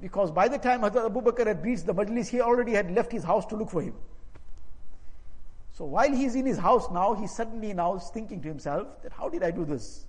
because 0.00 0.30
by 0.30 0.48
the 0.48 0.58
time 0.58 0.82
Hazrat 0.82 1.06
Abu 1.06 1.20
Bakr 1.22 1.46
had 1.46 1.64
reached 1.64 1.86
the 1.86 1.94
majlis, 1.94 2.28
he 2.28 2.40
already 2.40 2.72
had 2.72 2.90
left 2.90 3.12
his 3.12 3.24
house 3.24 3.46
to 3.46 3.56
look 3.56 3.70
for 3.70 3.82
him. 3.82 3.94
So 5.72 5.86
while 5.86 6.12
he's 6.12 6.34
in 6.34 6.44
his 6.44 6.58
house 6.58 6.90
now, 6.90 7.14
he 7.14 7.26
suddenly 7.26 7.72
now 7.72 7.96
is 7.96 8.10
thinking 8.12 8.42
to 8.42 8.48
himself 8.48 9.02
that 9.02 9.12
how 9.12 9.28
did 9.30 9.42
I 9.42 9.50
do 9.50 9.64
this? 9.64 10.06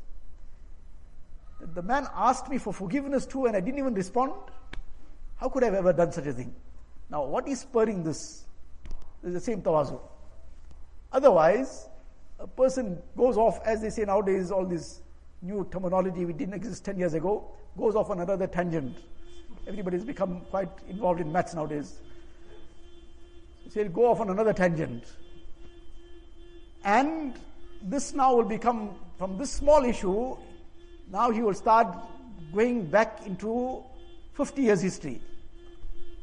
The 1.74 1.82
man 1.82 2.08
asked 2.14 2.50
me 2.50 2.58
for 2.58 2.74
forgiveness 2.74 3.26
too 3.26 3.46
and 3.46 3.56
I 3.56 3.60
didn't 3.60 3.80
even 3.80 3.94
respond. 3.94 4.34
How 5.38 5.50
could 5.50 5.64
I 5.64 5.68
have 5.68 5.76
ever 5.76 5.94
done 5.94 6.12
such 6.12 6.26
a 6.26 6.34
thing? 6.34 6.54
Now 7.10 7.24
what 7.24 7.48
is 7.48 7.62
spurring 7.62 8.04
this? 8.04 8.46
It's 9.24 9.34
the 9.34 9.40
same 9.40 9.62
tawazu. 9.62 10.00
Otherwise, 11.12 11.88
a 12.40 12.48
person 12.48 13.02
goes 13.16 13.38
off, 13.38 13.60
as 13.66 13.82
they 13.82 13.90
say 13.90 14.04
nowadays, 14.04 14.52
all 14.52 14.66
this 14.66 15.02
new 15.42 15.68
terminology 15.72 16.26
which 16.26 16.38
didn't 16.38 16.56
exist 16.56 16.84
10 16.86 16.98
years 16.98 17.14
ago, 17.14 17.50
goes 17.78 17.96
off 17.96 18.10
on 18.10 18.20
another 18.20 18.48
tangent. 18.48 18.98
Everybody's 19.68 20.04
become 20.04 20.42
quite 20.50 20.70
involved 20.90 21.22
in 21.22 21.32
maths 21.32 21.54
nowadays. 21.54 22.02
So 23.70 23.82
he'll 23.82 23.92
go 23.92 24.12
off 24.12 24.20
on 24.20 24.30
another 24.30 24.54
tangent. 24.54 25.06
And 26.84 27.40
this 27.82 28.14
now 28.14 28.36
will 28.36 28.44
become, 28.44 28.96
from 29.18 29.38
this 29.38 29.52
small 29.52 29.86
issue, 29.86 30.36
now 31.14 31.30
he 31.30 31.44
will 31.44 31.54
start 31.54 31.96
going 32.56 32.86
back 32.88 33.26
into 33.28 33.84
50 34.34 34.64
years 34.64 34.82
history. 34.82 35.22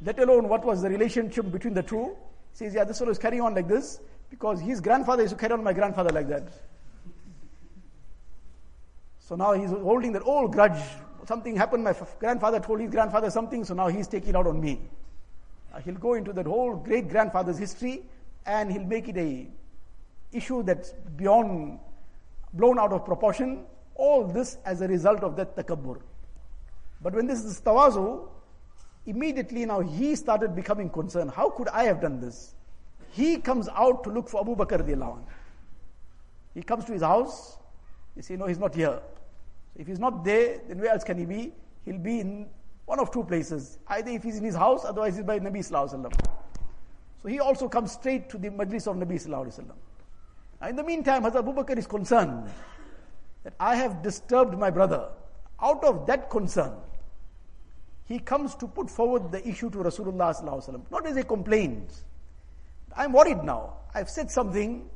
Let 0.03 0.19
alone 0.19 0.49
what 0.49 0.65
was 0.65 0.83
the 0.83 0.91
relationship 0.91 1.51
between 1.53 1.75
the 1.75 1.83
two. 1.83 2.17
He 2.51 2.57
says, 2.65 2.75
yeah, 2.75 2.83
this 2.83 2.99
fellow 2.99 3.13
is 3.13 3.19
carrying 3.19 3.43
on 3.43 3.55
like 3.55 3.69
this 3.69 4.01
because 4.31 4.61
his 4.61 4.81
grandfather 4.81 5.23
used 5.23 5.35
to 5.35 5.41
carry 5.41 5.53
on 5.53 5.63
my 5.63 5.73
grandfather 5.73 6.11
like 6.11 6.29
that. 6.29 6.49
So 9.21 9.37
now 9.37 9.53
he's 9.53 9.71
holding 9.71 10.13
that 10.15 10.23
old 10.25 10.53
grudge. 10.53 10.83
Something 11.25 11.55
happened, 11.55 11.85
my 11.85 11.95
grandfather 12.19 12.59
told 12.59 12.81
his 12.81 12.91
grandfather 12.91 13.31
something, 13.31 13.63
so 13.63 13.75
now 13.75 13.87
he's 13.87 14.09
taking 14.09 14.31
it 14.31 14.37
out 14.37 14.49
on 14.49 14.61
me. 14.61 14.81
Uh, 15.73 15.79
he'll 15.79 15.95
go 15.95 16.15
into 16.15 16.33
that 16.33 16.47
whole 16.47 16.75
great 16.75 17.09
grandfather's 17.09 17.59
history 17.59 18.03
and 18.45 18.73
he'll 18.73 18.83
make 18.83 19.07
it 19.07 19.17
a 19.17 19.47
issue 20.33 20.65
that's 20.65 20.95
beyond, 21.17 21.79
blown 22.55 22.81
out 22.81 22.93
of 22.93 23.05
proportion. 23.05 23.65
All 24.01 24.27
this 24.27 24.57
as 24.65 24.81
a 24.81 24.89
result 24.89 25.23
of 25.23 25.37
that 25.37 25.55
takabbur. 25.57 26.01
But 27.03 27.15
when 27.15 27.27
this 27.27 27.45
is 27.45 27.61
tawazu, 27.61 28.27
immediately 29.05 29.67
now 29.67 29.81
he 29.81 30.17
started 30.17 30.57
becoming 30.57 30.89
concerned. 30.89 31.31
How 31.31 31.51
could 31.51 31.69
I 31.69 31.85
have 31.85 32.01
done 32.01 32.19
this? 32.19 32.55
He 33.11 33.37
comes 33.37 33.69
out 33.69 34.03
to 34.05 34.11
look 34.11 34.31
for 34.31 34.41
Abu 34.41 34.57
Bakr 34.57 34.81
radiallahu 34.83 35.23
He 36.55 36.63
comes 36.63 36.87
to 36.87 36.93
his 36.93 37.03
house. 37.03 37.59
He 38.15 38.23
say, 38.23 38.37
no, 38.37 38.47
he's 38.47 38.59
not 38.59 38.75
here. 38.75 39.01
If 39.77 39.87
he's 39.87 39.99
not 39.99 40.25
there, 40.25 40.61
then 40.67 40.81
where 40.81 40.93
else 40.93 41.05
can 41.05 41.19
he 41.19 41.27
be? 41.27 41.53
He'll 41.85 41.99
be 41.99 42.21
in 42.21 42.47
one 42.87 43.01
of 43.01 43.11
two 43.11 43.25
places. 43.25 43.79
Either 43.89 44.13
if 44.13 44.23
he's 44.23 44.39
in 44.39 44.45
his 44.45 44.55
house, 44.55 44.87
otherwise 44.87 45.17
he's 45.17 45.27
by 45.27 45.39
Nabi 45.39 45.59
Sallallahu 45.59 45.93
Alaihi 45.93 46.11
Wasallam. 46.11 46.27
So 47.23 47.29
he 47.29 47.39
also 47.39 47.69
comes 47.69 47.93
straight 47.93 48.31
to 48.31 48.39
the 48.39 48.49
majlis 48.49 48.87
of 48.87 48.97
Nabi 48.97 49.17
Sallallahu 49.21 49.47
Alaihi 49.47 49.61
Wasallam. 49.61 50.71
In 50.71 50.77
the 50.77 50.85
meantime, 50.85 51.23
Hazrat 51.23 51.41
Abu 51.41 51.53
Bakr 51.53 51.77
is 51.77 51.87
concerned 51.87 52.51
that 53.45 53.55
I 53.59 53.77
have 53.77 54.03
disturbed 54.03 54.59
my 54.59 54.71
brother. 54.71 55.09
Out 55.63 55.85
of 55.85 56.07
that 56.07 56.31
concern, 56.31 56.73
he 58.07 58.19
comes 58.19 58.55
to 58.57 58.67
put 58.67 58.91
forward 58.91 59.31
the 59.31 59.47
issue 59.47 59.71
to 59.71 59.79
Rasulullah 59.79 60.81
not 60.91 61.07
as 61.07 61.17
a 61.17 61.23
complaint. 61.23 61.93
I'm 62.97 63.13
worried 63.13 63.45
now. 63.45 63.75
I've 63.95 64.11
said 64.11 64.31
something 64.31 64.89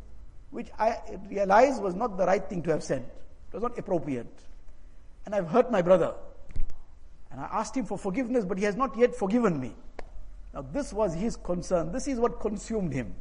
which 0.51 0.69
I 0.79 0.99
realized 1.29 1.83
was 1.83 1.95
not 1.95 2.17
the 2.17 2.27
right 2.27 2.45
thing 2.49 2.63
to 2.63 2.71
have 2.71 2.83
said. 2.83 3.03
It 3.03 3.55
was 3.55 3.63
not 3.63 3.79
appropriate. 3.79 4.33
And 5.27 5.35
I've 5.35 5.49
hurt 5.49 5.71
my 5.71 5.83
brother. 5.83 6.15
And 7.31 7.41
I 7.41 7.49
asked 7.53 7.77
him 7.77 7.85
for 7.85 7.99
forgiveness, 7.99 8.45
but 8.45 8.59
he 8.59 8.65
has 8.65 8.77
not 8.77 8.97
yet 8.97 9.15
forgiven 9.15 9.61
me. 9.61 9.75
Now, 10.53 10.63
this 10.73 10.93
was 10.93 11.15
his 11.15 11.37
concern. 11.37 11.93
This 11.93 12.07
is 12.07 12.19
what 12.19 12.41
consumed 12.41 12.93
him 12.93 13.15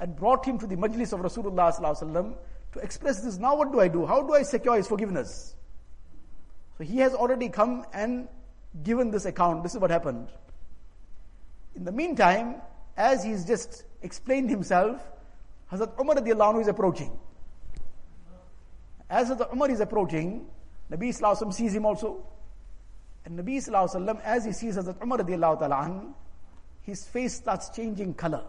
and 0.00 0.14
brought 0.16 0.44
him 0.44 0.58
to 0.58 0.66
the 0.66 0.76
majlis 0.76 1.12
of 1.12 1.20
Rasulullah 1.20 2.36
to 2.72 2.78
express 2.80 3.20
this. 3.20 3.38
Now 3.38 3.56
what 3.56 3.72
do 3.72 3.80
I 3.80 3.88
do? 3.88 4.06
How 4.06 4.22
do 4.22 4.34
I 4.34 4.42
secure 4.42 4.76
his 4.76 4.86
forgiveness? 4.86 5.54
So 6.76 6.84
he 6.84 6.98
has 6.98 7.14
already 7.14 7.48
come 7.48 7.84
and 7.92 8.28
given 8.82 9.10
this 9.10 9.24
account. 9.24 9.62
This 9.62 9.74
is 9.74 9.80
what 9.80 9.90
happened. 9.90 10.28
In 11.74 11.84
the 11.84 11.92
meantime, 11.92 12.56
as 12.96 13.24
he's 13.24 13.44
just 13.44 13.84
explained 14.02 14.50
himself, 14.50 15.02
Hazrat 15.72 15.98
Umar 16.00 16.60
is 16.60 16.68
approaching. 16.68 17.18
As 19.10 19.30
Hazrat 19.30 19.52
Umar 19.52 19.70
is 19.70 19.80
approaching, 19.80 20.46
Nabi 20.90 21.08
Sallallahu 21.08 21.52
sees 21.52 21.74
him 21.74 21.86
also. 21.86 22.24
And 23.24 23.38
Nabi 23.38 23.56
Sallallahu 23.56 24.20
as 24.22 24.44
he 24.44 24.52
sees 24.52 24.76
Hazrat 24.76 25.02
Umar 25.02 26.14
his 26.82 27.04
face 27.04 27.34
starts 27.34 27.68
changing 27.70 28.14
color. 28.14 28.44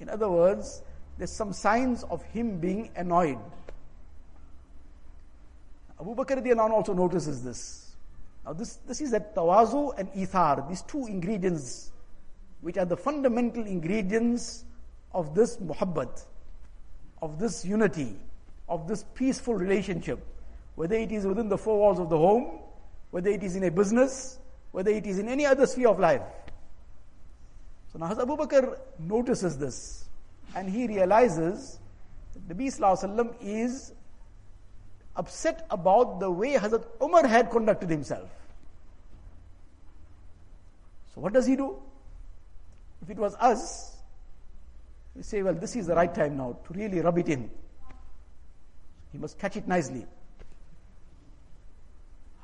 In 0.00 0.08
other 0.08 0.28
words, 0.28 0.82
there's 1.18 1.30
some 1.30 1.52
signs 1.52 2.02
of 2.04 2.22
him 2.24 2.58
being 2.58 2.90
annoyed. 2.96 3.38
Abu 6.00 6.14
Bakr 6.14 6.70
also 6.70 6.92
notices 6.92 7.42
this. 7.42 7.96
Now 8.44 8.52
this, 8.52 8.76
this 8.86 9.00
is 9.00 9.10
that 9.12 9.34
tawazu 9.34 9.96
and 9.98 10.12
ithar, 10.12 10.68
these 10.68 10.82
two 10.82 11.06
ingredients, 11.06 11.92
which 12.60 12.76
are 12.76 12.84
the 12.84 12.96
fundamental 12.96 13.64
ingredients 13.64 14.64
of 15.12 15.34
this 15.34 15.56
muhabbat, 15.58 16.24
of 17.22 17.38
this 17.38 17.64
unity, 17.64 18.16
of 18.68 18.88
this 18.88 19.04
peaceful 19.14 19.54
relationship, 19.54 20.18
whether 20.74 20.96
it 20.96 21.12
is 21.12 21.26
within 21.26 21.48
the 21.48 21.56
four 21.56 21.78
walls 21.78 22.00
of 22.00 22.10
the 22.10 22.18
home, 22.18 22.58
whether 23.12 23.30
it 23.30 23.42
is 23.42 23.54
in 23.54 23.62
a 23.64 23.70
business, 23.70 24.38
whether 24.72 24.90
it 24.90 25.06
is 25.06 25.20
in 25.20 25.28
any 25.28 25.46
other 25.46 25.66
sphere 25.66 25.88
of 25.88 26.00
life. 26.00 26.22
So 27.92 27.98
now 28.00 28.10
Abu 28.10 28.36
Bakr 28.36 28.76
notices 28.98 29.56
this 29.56 30.03
and 30.54 30.68
he 30.68 30.86
realizes 30.86 31.78
that 32.34 32.56
Nabi 32.56 32.66
Sallallahu 32.66 33.34
is 33.40 33.92
upset 35.16 35.66
about 35.70 36.20
the 36.20 36.30
way 36.30 36.54
Hazrat 36.54 36.84
Umar 37.02 37.26
had 37.26 37.50
conducted 37.50 37.90
himself. 37.90 38.28
So 41.14 41.20
what 41.20 41.32
does 41.32 41.46
he 41.46 41.56
do? 41.56 41.76
If 43.02 43.10
it 43.10 43.18
was 43.18 43.36
us, 43.36 43.96
we 45.14 45.22
say, 45.22 45.42
well, 45.42 45.54
this 45.54 45.76
is 45.76 45.86
the 45.86 45.94
right 45.94 46.12
time 46.12 46.36
now 46.36 46.56
to 46.66 46.74
really 46.74 47.00
rub 47.00 47.18
it 47.18 47.28
in. 47.28 47.50
He 49.12 49.18
must 49.18 49.38
catch 49.38 49.56
it 49.56 49.68
nicely. 49.68 50.06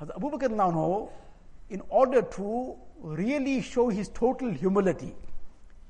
Hazrat 0.01 0.17
Abu 0.17 0.31
Bakr 0.31 0.51
now, 0.51 1.09
in 1.69 1.83
order 1.89 2.23
to 2.23 2.77
really 3.01 3.61
show 3.63 3.89
his 3.89 4.09
total 4.09 4.51
humility, 4.51 5.15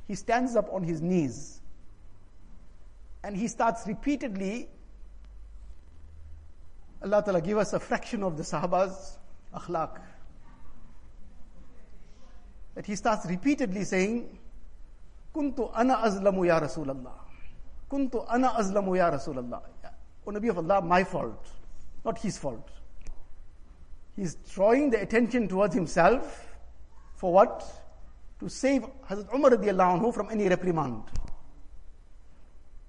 he 0.09 0.14
stands 0.14 0.56
up 0.56 0.68
on 0.72 0.83
his 0.83 1.00
knees 1.00 1.61
and 3.22 3.37
he 3.37 3.48
starts 3.48 3.87
repeatedly 3.87 4.68
Allah 7.02 7.22
Ta'ala 7.24 7.40
give 7.40 7.56
us 7.56 7.72
a 7.72 7.80
fraction 7.80 8.22
of 8.22 8.37
the 8.37 8.44
Sahaba's 8.44 9.18
akhlaq. 9.54 9.98
That 12.74 12.87
he 12.87 12.94
starts 12.94 13.26
repeatedly 13.26 13.85
saying, 13.85 14.38
Kuntu 15.35 15.70
ana 15.74 15.96
azlamu 15.96 16.46
ya 16.46 16.61
Rasulallah. 16.61 17.12
Kuntu 17.90 18.26
ana 18.28 18.48
azlamu 18.50 18.96
ya 18.96 19.11
Rasulallah. 19.11 19.62
O 20.26 20.30
Nabi 20.30 20.50
of 20.50 20.59
Allah, 20.59 20.83
my 20.83 21.02
fault, 21.02 21.48
not 22.04 22.18
his 22.18 22.37
fault. 22.37 22.68
He's 24.16 24.35
drawing 24.35 24.90
the 24.90 25.00
attention 25.00 25.48
towards 25.48 25.74
himself 25.74 26.46
for 27.14 27.33
what? 27.33 27.64
To 28.40 28.48
save 28.48 28.83
Hazrat 29.09 29.35
Umar 29.35 29.50
anhu 29.50 30.12
from 30.12 30.28
any 30.30 30.48
reprimand. 30.48 31.04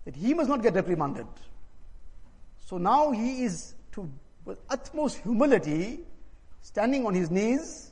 That 0.05 0.15
he 0.15 0.33
must 0.33 0.49
not 0.49 0.63
get 0.63 0.73
reprimanded. 0.73 1.27
So 2.65 2.77
now 2.77 3.11
he 3.11 3.43
is 3.43 3.75
to, 3.93 4.09
with 4.45 4.59
utmost 4.69 5.17
humility, 5.19 5.99
standing 6.61 7.05
on 7.05 7.13
his 7.13 7.29
knees, 7.29 7.91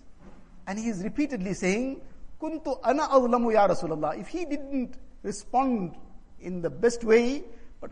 and 0.67 0.79
he 0.79 0.87
is 0.87 1.03
repeatedly 1.03 1.53
saying, 1.53 2.01
Kuntu 2.41 2.79
ana 2.83 3.03
azlamu 3.07 3.51
ya 3.51 3.67
Rasulullah. 3.67 4.17
If 4.17 4.27
he 4.27 4.45
didn't 4.45 4.95
respond 5.23 5.95
in 6.39 6.61
the 6.61 6.69
best 6.69 7.03
way, 7.03 7.43
but 7.81 7.91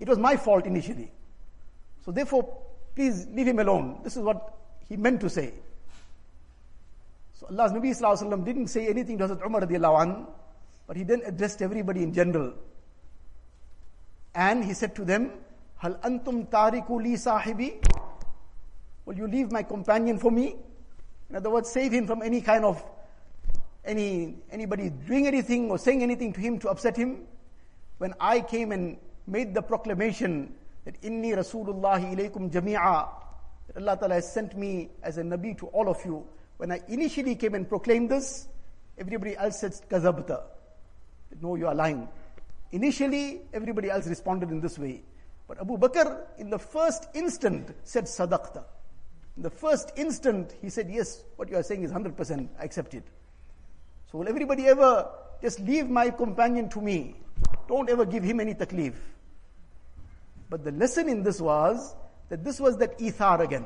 it 0.00 0.08
was 0.08 0.18
my 0.18 0.36
fault 0.36 0.66
initially. 0.66 1.10
So 2.04 2.12
therefore, 2.12 2.56
please 2.94 3.26
leave 3.32 3.48
him 3.48 3.58
alone. 3.58 4.00
This 4.02 4.16
is 4.16 4.22
what 4.22 4.54
he 4.88 4.96
meant 4.96 5.20
to 5.20 5.28
say. 5.28 5.52
So 7.34 7.48
Allah's 7.50 7.72
Nabi 7.72 7.90
Sallallahu 7.90 8.44
didn't 8.44 8.68
say 8.68 8.88
anything 8.88 9.18
to 9.18 9.28
Hazrat 9.28 9.44
Umar 9.44 9.60
radiallahu 9.60 10.26
but 10.86 10.96
he 10.96 11.02
then 11.02 11.20
addressed 11.26 11.60
everybody 11.60 12.02
in 12.02 12.14
general. 12.14 12.54
And 14.36 14.62
he 14.62 14.74
said 14.74 14.94
to 14.96 15.04
them, 15.04 15.32
Hal 15.78 15.94
antum 16.04 16.46
tariku 16.48 17.02
li 17.02 17.14
sahibi? 17.14 17.82
Will 19.06 19.16
you 19.16 19.26
leave 19.26 19.50
my 19.50 19.62
companion 19.62 20.18
for 20.18 20.30
me? 20.30 20.56
In 21.30 21.36
other 21.36 21.48
words, 21.48 21.70
save 21.70 21.92
him 21.92 22.06
from 22.06 22.20
any 22.22 22.42
kind 22.42 22.64
of 22.64 22.84
any 23.82 24.36
anybody 24.50 24.90
doing 24.90 25.26
anything 25.26 25.70
or 25.70 25.78
saying 25.78 26.02
anything 26.02 26.34
to 26.34 26.40
him 26.40 26.58
to 26.58 26.68
upset 26.68 26.96
him. 26.96 27.22
When 27.96 28.12
I 28.20 28.40
came 28.40 28.72
and 28.72 28.98
made 29.26 29.54
the 29.54 29.62
proclamation 29.62 30.52
that 30.84 31.00
inni 31.00 31.34
Rasulullah 31.34 31.98
ilaykum 31.98 32.52
jami'a, 32.52 33.08
that 33.68 33.76
Allah 33.80 33.96
Ta'ala 33.96 34.14
has 34.16 34.30
sent 34.30 34.54
me 34.56 34.90
as 35.02 35.16
a 35.16 35.22
Nabi 35.22 35.56
to 35.58 35.66
all 35.68 35.88
of 35.88 36.04
you. 36.04 36.26
When 36.58 36.72
I 36.72 36.82
initially 36.88 37.36
came 37.36 37.54
and 37.54 37.66
proclaimed 37.66 38.10
this, 38.10 38.48
everybody 38.98 39.34
else 39.34 39.60
said 39.60 39.72
kazabta. 39.90 40.42
No, 41.40 41.54
you 41.54 41.66
are 41.68 41.74
lying. 41.74 42.06
Initially, 42.76 43.40
everybody 43.54 43.88
else 43.88 44.06
responded 44.06 44.50
in 44.50 44.60
this 44.60 44.78
way. 44.78 45.02
But 45.48 45.58
Abu 45.58 45.78
Bakr, 45.78 46.26
in 46.36 46.50
the 46.50 46.58
first 46.58 47.06
instant, 47.14 47.74
said 47.84 48.04
sadaqta. 48.04 48.64
In 49.38 49.42
the 49.42 49.48
first 49.48 49.92
instant, 49.96 50.54
he 50.60 50.68
said, 50.68 50.90
Yes, 50.90 51.24
what 51.36 51.48
you 51.48 51.56
are 51.56 51.62
saying 51.62 51.84
is 51.84 51.90
100%, 51.90 52.48
I 52.60 52.64
accept 52.64 52.92
it. 52.92 53.04
So, 54.12 54.18
will 54.18 54.28
everybody 54.28 54.66
ever 54.66 55.08
just 55.40 55.58
leave 55.60 55.88
my 55.88 56.10
companion 56.10 56.68
to 56.68 56.82
me? 56.82 57.16
Don't 57.66 57.88
ever 57.88 58.04
give 58.04 58.22
him 58.22 58.40
any 58.40 58.52
taklif. 58.52 58.92
But 60.50 60.62
the 60.62 60.72
lesson 60.72 61.08
in 61.08 61.22
this 61.22 61.40
was 61.40 61.96
that 62.28 62.44
this 62.44 62.60
was 62.60 62.76
that 62.76 62.98
ithar 62.98 63.40
again. 63.40 63.64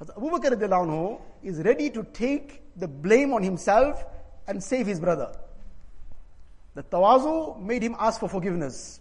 Abu 0.00 0.30
Bakr 0.30 1.20
is 1.42 1.58
ready 1.58 1.90
to 1.90 2.02
take 2.14 2.62
the 2.76 2.88
blame 2.88 3.34
on 3.34 3.42
himself 3.42 4.02
and 4.48 4.62
save 4.62 4.86
his 4.86 4.98
brother. 4.98 5.30
The 6.74 6.82
tawazu 6.82 7.60
made 7.60 7.82
him 7.82 7.96
ask 7.98 8.20
for 8.20 8.28
forgiveness. 8.28 9.00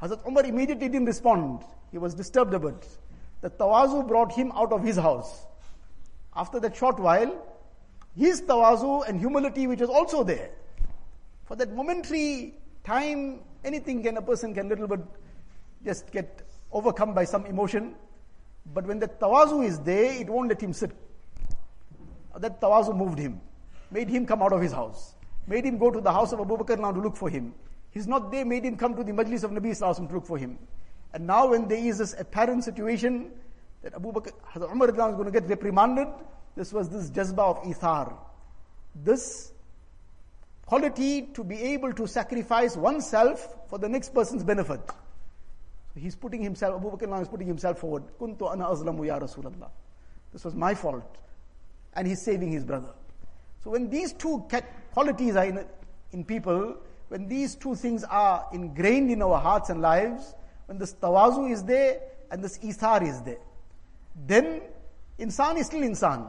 Hazrat 0.00 0.26
Umar 0.26 0.44
immediately 0.44 0.88
didn't 0.88 1.06
respond. 1.06 1.64
He 1.90 1.98
was 1.98 2.14
disturbed 2.14 2.54
a 2.54 2.58
bit. 2.58 2.86
The 3.40 3.50
tawazu 3.50 4.06
brought 4.06 4.32
him 4.32 4.52
out 4.52 4.72
of 4.72 4.82
his 4.82 4.96
house. 4.96 5.46
After 6.36 6.60
that 6.60 6.76
short 6.76 6.98
while, 6.98 7.44
his 8.16 8.42
tawazu 8.42 9.08
and 9.08 9.18
humility, 9.18 9.66
which 9.66 9.80
was 9.80 9.90
also 9.90 10.22
there, 10.24 10.50
for 11.46 11.56
that 11.56 11.72
momentary 11.72 12.54
time, 12.84 13.40
anything 13.64 14.02
can, 14.02 14.16
a 14.16 14.22
person 14.22 14.54
can 14.54 14.68
little 14.68 14.86
bit 14.86 15.00
just 15.84 16.10
get 16.10 16.42
overcome 16.72 17.12
by 17.12 17.24
some 17.24 17.44
emotion. 17.46 17.94
But 18.72 18.86
when 18.86 18.98
the 18.98 19.08
tawazu 19.08 19.64
is 19.64 19.78
there, 19.80 20.12
it 20.20 20.28
won't 20.28 20.48
let 20.48 20.60
him 20.60 20.72
sit. 20.72 20.90
That 22.36 22.60
tawazu 22.60 22.96
moved 22.96 23.18
him, 23.18 23.40
made 23.90 24.08
him 24.08 24.26
come 24.26 24.42
out 24.42 24.52
of 24.52 24.60
his 24.60 24.72
house, 24.72 25.13
made 25.46 25.64
him 25.64 25.78
go 25.78 25.90
to 25.90 26.00
the 26.00 26.12
house 26.12 26.32
of 26.32 26.40
Abu 26.40 26.56
Bakr 26.56 26.78
now 26.78 26.92
to 26.92 27.00
look 27.00 27.16
for 27.16 27.28
him. 27.28 27.54
He's 27.90 28.06
not 28.06 28.32
there, 28.32 28.44
made 28.44 28.64
him 28.64 28.76
come 28.76 28.96
to 28.96 29.04
the 29.04 29.12
majlis 29.12 29.44
of 29.44 29.50
Nabi 29.50 29.70
Sallallahu 29.70 30.08
to 30.08 30.14
look 30.14 30.26
for 30.26 30.38
him. 30.38 30.58
And 31.12 31.26
now 31.26 31.48
when 31.48 31.68
there 31.68 31.78
is 31.78 31.98
this 31.98 32.14
apparent 32.18 32.64
situation 32.64 33.30
that 33.82 33.94
Abu 33.94 34.12
Bakr, 34.12 34.32
Hazrat 34.52 34.72
Umar 34.72 34.88
is 34.88 34.94
going 34.96 35.24
to 35.24 35.30
get 35.30 35.48
reprimanded, 35.48 36.08
this 36.56 36.72
was 36.72 36.88
this 36.88 37.10
jazba 37.10 37.38
of 37.38 37.62
ithar. 37.62 38.16
This 38.96 39.52
quality 40.66 41.22
to 41.34 41.44
be 41.44 41.56
able 41.56 41.92
to 41.92 42.06
sacrifice 42.06 42.76
oneself 42.76 43.48
for 43.68 43.78
the 43.78 43.88
next 43.88 44.14
person's 44.14 44.42
benefit. 44.42 44.80
So 44.86 46.00
he's 46.00 46.16
putting 46.16 46.42
himself, 46.42 46.76
Abu 46.76 46.90
Bakr 46.90 47.22
is 47.22 47.28
putting 47.28 47.46
himself 47.46 47.78
forward. 47.78 48.04
Kuntu 48.18 48.50
ana 48.50 48.64
azlamu 48.66 49.06
ya 49.06 49.18
Rasulallah. 49.20 49.70
This 50.32 50.44
was 50.44 50.54
my 50.54 50.74
fault. 50.74 51.16
And 51.94 52.08
he's 52.08 52.22
saving 52.22 52.50
his 52.50 52.64
brother. 52.64 52.90
So 53.64 53.70
when 53.70 53.88
these 53.88 54.12
two 54.12 54.46
qualities 54.92 55.36
are 55.36 55.46
in, 55.46 55.64
in 56.12 56.24
people, 56.24 56.76
when 57.08 57.26
these 57.26 57.54
two 57.54 57.74
things 57.74 58.04
are 58.04 58.46
ingrained 58.52 59.10
in 59.10 59.22
our 59.22 59.40
hearts 59.40 59.70
and 59.70 59.80
lives, 59.80 60.34
when 60.66 60.78
this 60.78 60.92
tawazu 60.94 61.50
is 61.50 61.64
there 61.64 62.00
and 62.30 62.44
this 62.44 62.58
ithar 62.58 63.02
is 63.02 63.22
there, 63.22 63.38
then 64.26 64.60
insan 65.18 65.56
is 65.58 65.66
still 65.66 65.80
insan. 65.80 66.26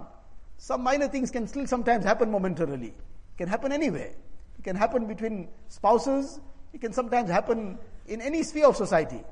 Some 0.58 0.82
minor 0.82 1.10
things 1.10 1.30
can 1.30 1.48
still 1.48 1.68
sometimes 1.68 2.06
happen 2.06 2.32
momentarily. 2.32 2.88
It 2.88 3.38
can 3.38 3.50
happen 3.50 3.74
anywhere. 3.74 4.14
It 4.58 4.64
can 4.64 4.78
happen 4.78 5.06
between 5.06 5.50
spouses. 5.68 6.40
It 6.72 6.80
can 6.80 6.94
sometimes 6.94 7.30
happen 7.30 7.78
in 8.08 8.22
any 8.22 8.44
sphere 8.44 8.68
of 8.68 8.78
society. 8.78 9.24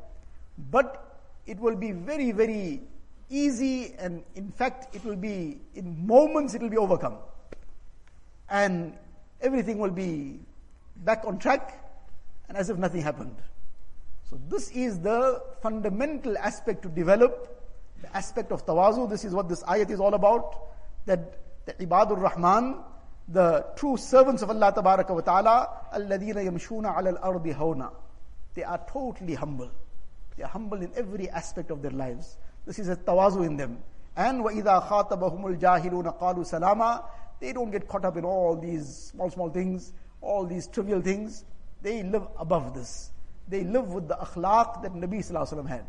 But 0.70 1.20
it 1.46 1.58
will 1.58 1.76
be 1.76 1.92
very, 1.92 2.32
very 2.34 2.82
easy 3.30 3.96
and 3.98 4.24
in 4.36 4.52
fact 4.52 4.94
it 4.94 5.04
will 5.06 5.16
be, 5.16 5.62
in 5.76 6.06
moments 6.06 6.54
it 6.54 6.62
will 6.62 6.70
be 6.70 6.78
overcome 6.78 7.18
And 8.53 8.95
everything 9.41 9.79
will 9.79 9.91
be 9.91 10.41
back 10.97 11.25
on 11.27 11.39
track 11.39 11.85
and 12.49 12.57
as 12.57 12.71
if 12.71 12.79
nothing 12.79 13.03
happened. 13.03 13.37
So 14.31 14.39
this 14.49 14.71
is 14.71 15.01
the 15.01 15.43
fundamental 15.63 16.37
aspect 16.39 16.83
to 16.83 16.89
develop, 16.89 17.63
the 18.03 18.15
aspect 18.17 18.53
of 18.53 18.67
tawazu. 18.67 19.09
This 19.09 19.25
is 19.25 19.35
what 19.35 19.49
this 19.49 19.63
ayat 19.63 19.91
is 19.91 20.01
all 20.01 20.15
about. 20.15 20.55
That 21.07 21.39
the 21.67 21.73
ibadur 21.75 22.21
rahman, 22.21 22.77
the 23.29 23.65
true 23.77 23.97
servants 23.97 24.43
of 24.43 24.51
Allah 24.51 24.73
tabaraka 24.73 25.11
wa 25.11 25.21
ta'ala, 25.21 25.69
alladhina 25.95 26.45
yamshuna 26.45 26.99
ala 26.99 27.11
al-ardi 27.19 27.53
hawna. 27.53 27.91
They 28.55 28.65
are 28.65 28.81
totally 28.91 29.35
humble. 29.35 29.71
They 30.37 30.43
are 30.45 30.49
humble 30.49 30.83
in 30.83 30.93
every 30.97 31.29
aspect 31.31 31.71
of 31.71 31.83
their 31.83 31.91
lives. 31.91 32.37
This 32.67 32.79
is 32.79 32.89
a 32.89 32.97
tawazu 32.97 33.47
in 33.47 33.57
them. 33.57 33.79
And 34.17 34.45
وَإِذَا 34.45 34.89
خَاطَبَهُمُ 34.89 35.59
الْجَاهِلُونَ 35.59 36.19
قَالُوا 36.19 36.45
سَلَامًا 36.45 37.05
They 37.44 37.52
don't 37.52 37.72
get 37.72 37.88
caught 37.88 38.06
up 38.06 38.18
in 38.18 38.26
all 38.26 38.56
these 38.56 38.88
small, 39.12 39.30
small 39.30 39.50
things 39.50 39.92
all 40.24 40.46
these 40.46 40.68
trivial 40.68 41.02
things, 41.02 41.46
they 41.82 42.02
live 42.02 42.26
above 42.40 42.74
this. 42.74 43.12
They 43.50 43.64
live 43.64 43.94
with 43.94 44.08
the 44.08 44.16
akhlaq 44.16 44.82
that 44.82 44.94
Nabi 44.94 45.20
Sallallahu 45.20 45.68
had. 45.68 45.86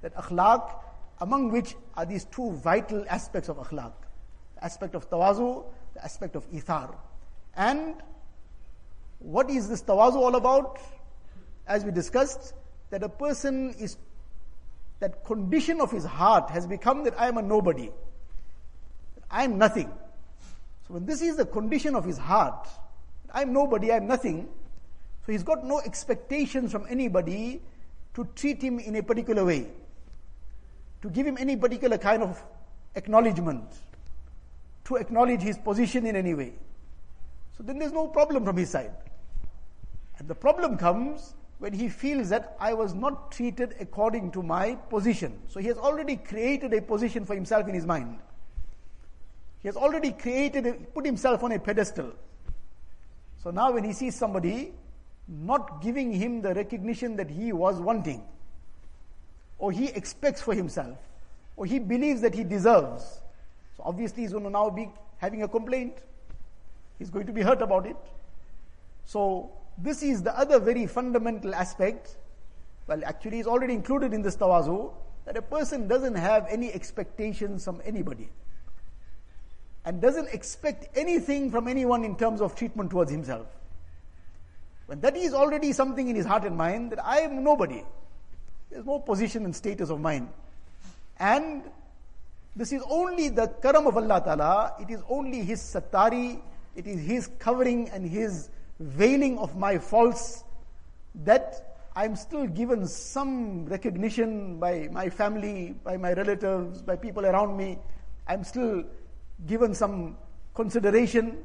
That 0.00 0.14
akhlaq, 0.16 0.70
among 1.20 1.52
which 1.52 1.76
are 1.94 2.06
these 2.06 2.24
two 2.24 2.52
vital 2.52 3.04
aspects 3.08 3.48
of 3.48 3.58
akhlaq. 3.58 3.92
The 4.56 4.64
aspect 4.64 4.94
of 4.94 5.08
tawazu, 5.10 5.64
the 5.92 6.02
aspect 6.02 6.34
of 6.34 6.50
ithar. 6.50 6.96
And 7.56 7.94
what 9.18 9.50
is 9.50 9.68
this 9.68 9.82
tawazu 9.82 10.16
all 10.16 10.34
about? 10.34 10.80
As 11.66 11.84
we 11.84 11.90
discussed, 11.90 12.54
that 12.90 13.02
a 13.02 13.08
person 13.08 13.74
is, 13.78 13.96
that 15.00 15.24
condition 15.24 15.80
of 15.80 15.90
his 15.90 16.04
heart 16.04 16.50
has 16.50 16.66
become 16.66 17.04
that 17.04 17.20
I 17.20 17.28
am 17.28 17.36
a 17.36 17.42
nobody. 17.42 17.90
I 19.30 19.44
am 19.44 19.58
nothing. 19.58 19.90
So 20.86 20.94
when 20.94 21.06
this 21.06 21.22
is 21.22 21.36
the 21.36 21.46
condition 21.46 21.94
of 21.94 22.04
his 22.04 22.18
heart, 22.18 22.68
I'm 23.32 23.52
nobody, 23.52 23.92
I'm 23.92 24.06
nothing. 24.06 24.48
So 25.26 25.32
he's 25.32 25.42
got 25.42 25.64
no 25.64 25.80
expectations 25.80 26.70
from 26.70 26.86
anybody 26.88 27.62
to 28.14 28.28
treat 28.36 28.62
him 28.62 28.78
in 28.78 28.96
a 28.96 29.02
particular 29.02 29.44
way, 29.44 29.68
to 31.02 31.10
give 31.10 31.26
him 31.26 31.36
any 31.40 31.56
particular 31.56 31.98
kind 31.98 32.22
of 32.22 32.42
acknowledgement, 32.94 33.64
to 34.84 34.96
acknowledge 34.96 35.40
his 35.40 35.58
position 35.58 36.06
in 36.06 36.14
any 36.14 36.34
way. 36.34 36.52
So 37.56 37.62
then 37.62 37.78
there's 37.78 37.92
no 37.92 38.08
problem 38.08 38.44
from 38.44 38.56
his 38.56 38.70
side. 38.70 38.92
And 40.18 40.28
the 40.28 40.34
problem 40.34 40.76
comes 40.76 41.34
when 41.58 41.72
he 41.72 41.88
feels 41.88 42.28
that 42.28 42.56
I 42.60 42.74
was 42.74 42.94
not 42.94 43.32
treated 43.32 43.74
according 43.80 44.32
to 44.32 44.42
my 44.42 44.74
position. 44.74 45.40
So 45.48 45.60
he 45.60 45.68
has 45.68 45.78
already 45.78 46.16
created 46.16 46.74
a 46.74 46.82
position 46.82 47.24
for 47.24 47.34
himself 47.34 47.68
in 47.68 47.74
his 47.74 47.86
mind. 47.86 48.18
He 49.64 49.68
has 49.68 49.78
already 49.78 50.12
created, 50.12 50.92
put 50.92 51.06
himself 51.06 51.42
on 51.42 51.50
a 51.52 51.58
pedestal. 51.58 52.12
So 53.42 53.50
now 53.50 53.72
when 53.72 53.82
he 53.82 53.94
sees 53.94 54.14
somebody 54.14 54.74
not 55.26 55.80
giving 55.80 56.12
him 56.12 56.42
the 56.42 56.52
recognition 56.52 57.16
that 57.16 57.30
he 57.30 57.50
was 57.50 57.80
wanting, 57.80 58.22
or 59.58 59.72
he 59.72 59.86
expects 59.86 60.42
for 60.42 60.52
himself, 60.52 60.98
or 61.56 61.64
he 61.64 61.78
believes 61.78 62.20
that 62.20 62.34
he 62.34 62.44
deserves. 62.44 63.22
So 63.78 63.84
obviously 63.86 64.24
he's 64.24 64.32
going 64.32 64.44
to 64.44 64.50
now 64.50 64.68
be 64.68 64.90
having 65.16 65.44
a 65.44 65.48
complaint. 65.48 65.94
He's 66.98 67.08
going 67.08 67.24
to 67.24 67.32
be 67.32 67.40
hurt 67.40 67.62
about 67.62 67.86
it. 67.86 67.96
So 69.06 69.50
this 69.78 70.02
is 70.02 70.22
the 70.22 70.38
other 70.38 70.60
very 70.60 70.86
fundamental 70.86 71.54
aspect. 71.54 72.18
Well, 72.86 73.02
actually, 73.02 73.38
it's 73.38 73.48
already 73.48 73.72
included 73.72 74.12
in 74.12 74.20
this 74.20 74.36
tawazu 74.36 74.92
that 75.24 75.38
a 75.38 75.42
person 75.42 75.88
doesn't 75.88 76.16
have 76.16 76.46
any 76.50 76.70
expectations 76.70 77.64
from 77.64 77.80
anybody 77.82 78.28
and 79.84 80.00
doesn't 80.00 80.28
expect 80.28 80.96
anything 80.96 81.50
from 81.50 81.68
anyone 81.68 82.04
in 82.04 82.16
terms 82.16 82.40
of 82.40 82.54
treatment 82.54 82.90
towards 82.90 83.10
himself. 83.10 83.46
When 84.86 85.00
that 85.00 85.16
is 85.16 85.34
already 85.34 85.72
something 85.72 86.08
in 86.08 86.16
his 86.16 86.26
heart 86.26 86.44
and 86.44 86.56
mind 86.56 86.92
that 86.92 87.04
I 87.04 87.20
am 87.20 87.42
nobody. 87.42 87.82
There's 88.70 88.84
no 88.84 88.98
position 88.98 89.44
and 89.44 89.54
status 89.54 89.90
of 89.90 90.00
mine. 90.00 90.28
And 91.18 91.62
this 92.56 92.72
is 92.72 92.82
only 92.88 93.28
the 93.28 93.48
karam 93.62 93.86
of 93.86 93.96
Allah 93.96 94.22
Ta'ala, 94.24 94.74
it 94.80 94.90
is 94.90 95.00
only 95.08 95.42
His 95.42 95.60
satari, 95.60 96.40
it 96.76 96.86
is 96.86 97.00
His 97.00 97.28
covering 97.38 97.88
and 97.90 98.08
His 98.08 98.48
veiling 98.78 99.38
of 99.38 99.56
my 99.56 99.78
faults 99.78 100.44
that 101.24 101.76
I'm 101.96 102.16
still 102.16 102.46
given 102.46 102.86
some 102.86 103.66
recognition 103.66 104.58
by 104.58 104.88
my 104.90 105.08
family, 105.08 105.74
by 105.84 105.96
my 105.96 106.12
relatives, 106.12 106.82
by 106.82 106.96
people 106.96 107.24
around 107.24 107.56
me. 107.56 107.78
I'm 108.26 108.42
still 108.42 108.84
given 109.46 109.74
some 109.74 110.16
consideration. 110.54 111.42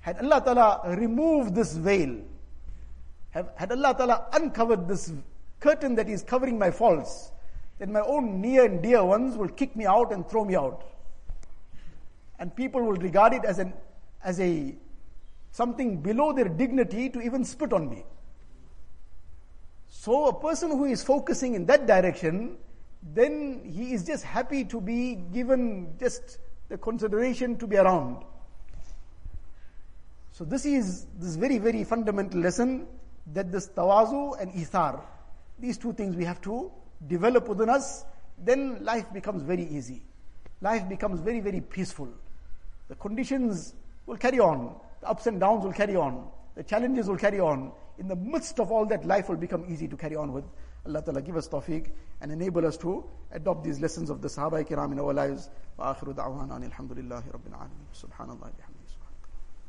Had 0.00 0.18
Allah 0.18 0.42
Ta'ala 0.44 0.96
removed 0.96 1.54
this 1.54 1.74
veil, 1.74 2.20
had 3.30 3.72
Allah 3.72 3.94
Ta'ala 3.96 4.26
uncovered 4.32 4.88
this 4.88 5.12
curtain 5.60 5.94
that 5.96 6.08
is 6.08 6.22
covering 6.22 6.58
my 6.58 6.70
faults, 6.70 7.32
then 7.78 7.92
my 7.92 8.00
own 8.00 8.40
near 8.40 8.64
and 8.64 8.82
dear 8.82 9.04
ones 9.04 9.36
will 9.36 9.48
kick 9.48 9.76
me 9.76 9.84
out 9.84 10.12
and 10.12 10.28
throw 10.28 10.44
me 10.44 10.54
out. 10.54 10.84
And 12.38 12.54
people 12.54 12.82
will 12.82 12.96
regard 12.96 13.32
it 13.32 13.44
as 13.44 13.58
an 13.58 13.72
as 14.22 14.40
a 14.40 14.74
something 15.50 16.00
below 16.02 16.32
their 16.32 16.48
dignity 16.48 17.08
to 17.08 17.20
even 17.20 17.44
spit 17.44 17.72
on 17.72 17.88
me. 17.88 18.04
So, 19.88 20.26
a 20.26 20.40
person 20.40 20.70
who 20.70 20.84
is 20.84 21.02
focusing 21.02 21.54
in 21.54 21.64
that 21.66 21.86
direction, 21.86 22.58
then 23.14 23.62
he 23.64 23.92
is 23.92 24.04
just 24.04 24.24
happy 24.24 24.64
to 24.64 24.80
be 24.80 25.14
given 25.32 25.94
just 25.98 26.38
the 26.68 26.78
consideration 26.78 27.56
to 27.58 27.66
be 27.66 27.76
around. 27.76 28.24
So, 30.32 30.44
this 30.44 30.66
is 30.66 31.06
this 31.18 31.36
very, 31.36 31.58
very 31.58 31.84
fundamental 31.84 32.40
lesson 32.40 32.86
that 33.32 33.50
this 33.50 33.68
tawazu 33.68 34.40
and 34.40 34.52
ithar, 34.52 35.00
these 35.58 35.78
two 35.78 35.92
things 35.92 36.14
we 36.14 36.24
have 36.24 36.40
to 36.42 36.70
develop 37.06 37.48
within 37.48 37.68
us, 37.68 38.04
then 38.38 38.84
life 38.84 39.10
becomes 39.12 39.42
very 39.42 39.64
easy. 39.64 40.02
Life 40.60 40.88
becomes 40.88 41.20
very, 41.20 41.40
very 41.40 41.60
peaceful. 41.60 42.08
The 42.88 42.94
conditions 42.96 43.74
will 44.06 44.16
carry 44.16 44.38
on. 44.38 44.76
The 45.00 45.08
ups 45.08 45.26
and 45.26 45.40
downs 45.40 45.64
will 45.64 45.72
carry 45.72 45.96
on. 45.96 46.28
The 46.54 46.62
challenges 46.62 47.08
will 47.08 47.16
carry 47.16 47.40
on. 47.40 47.72
In 47.98 48.08
the 48.08 48.16
midst 48.16 48.60
of 48.60 48.70
all 48.70 48.86
that, 48.86 49.06
life 49.06 49.28
will 49.28 49.36
become 49.36 49.64
easy 49.68 49.88
to 49.88 49.96
carry 49.96 50.16
on 50.16 50.32
with. 50.32 50.44
Allah 50.85 51.01
Ta'ala 51.03 51.21
give 51.21 51.35
us 51.35 51.47
tawfiq 51.47 51.91
and 52.21 52.31
enable 52.31 52.65
us 52.65 52.77
to 52.77 53.03
adopt 53.31 53.63
these 53.63 53.79
lessons 53.79 54.09
of 54.09 54.21
the 54.21 54.27
Sahaba 54.27 54.63
kiram 54.67 54.91
in 54.91 54.99
our 54.99 55.13
lives. 55.13 55.49
وآخر 55.79 56.11
دعوانا 56.11 56.57
الحمد 56.57 56.91
لله 56.93 57.23
رب 57.33 57.47
العالمين 57.47 57.87
سبحان 57.93 58.29
الله 58.29 58.47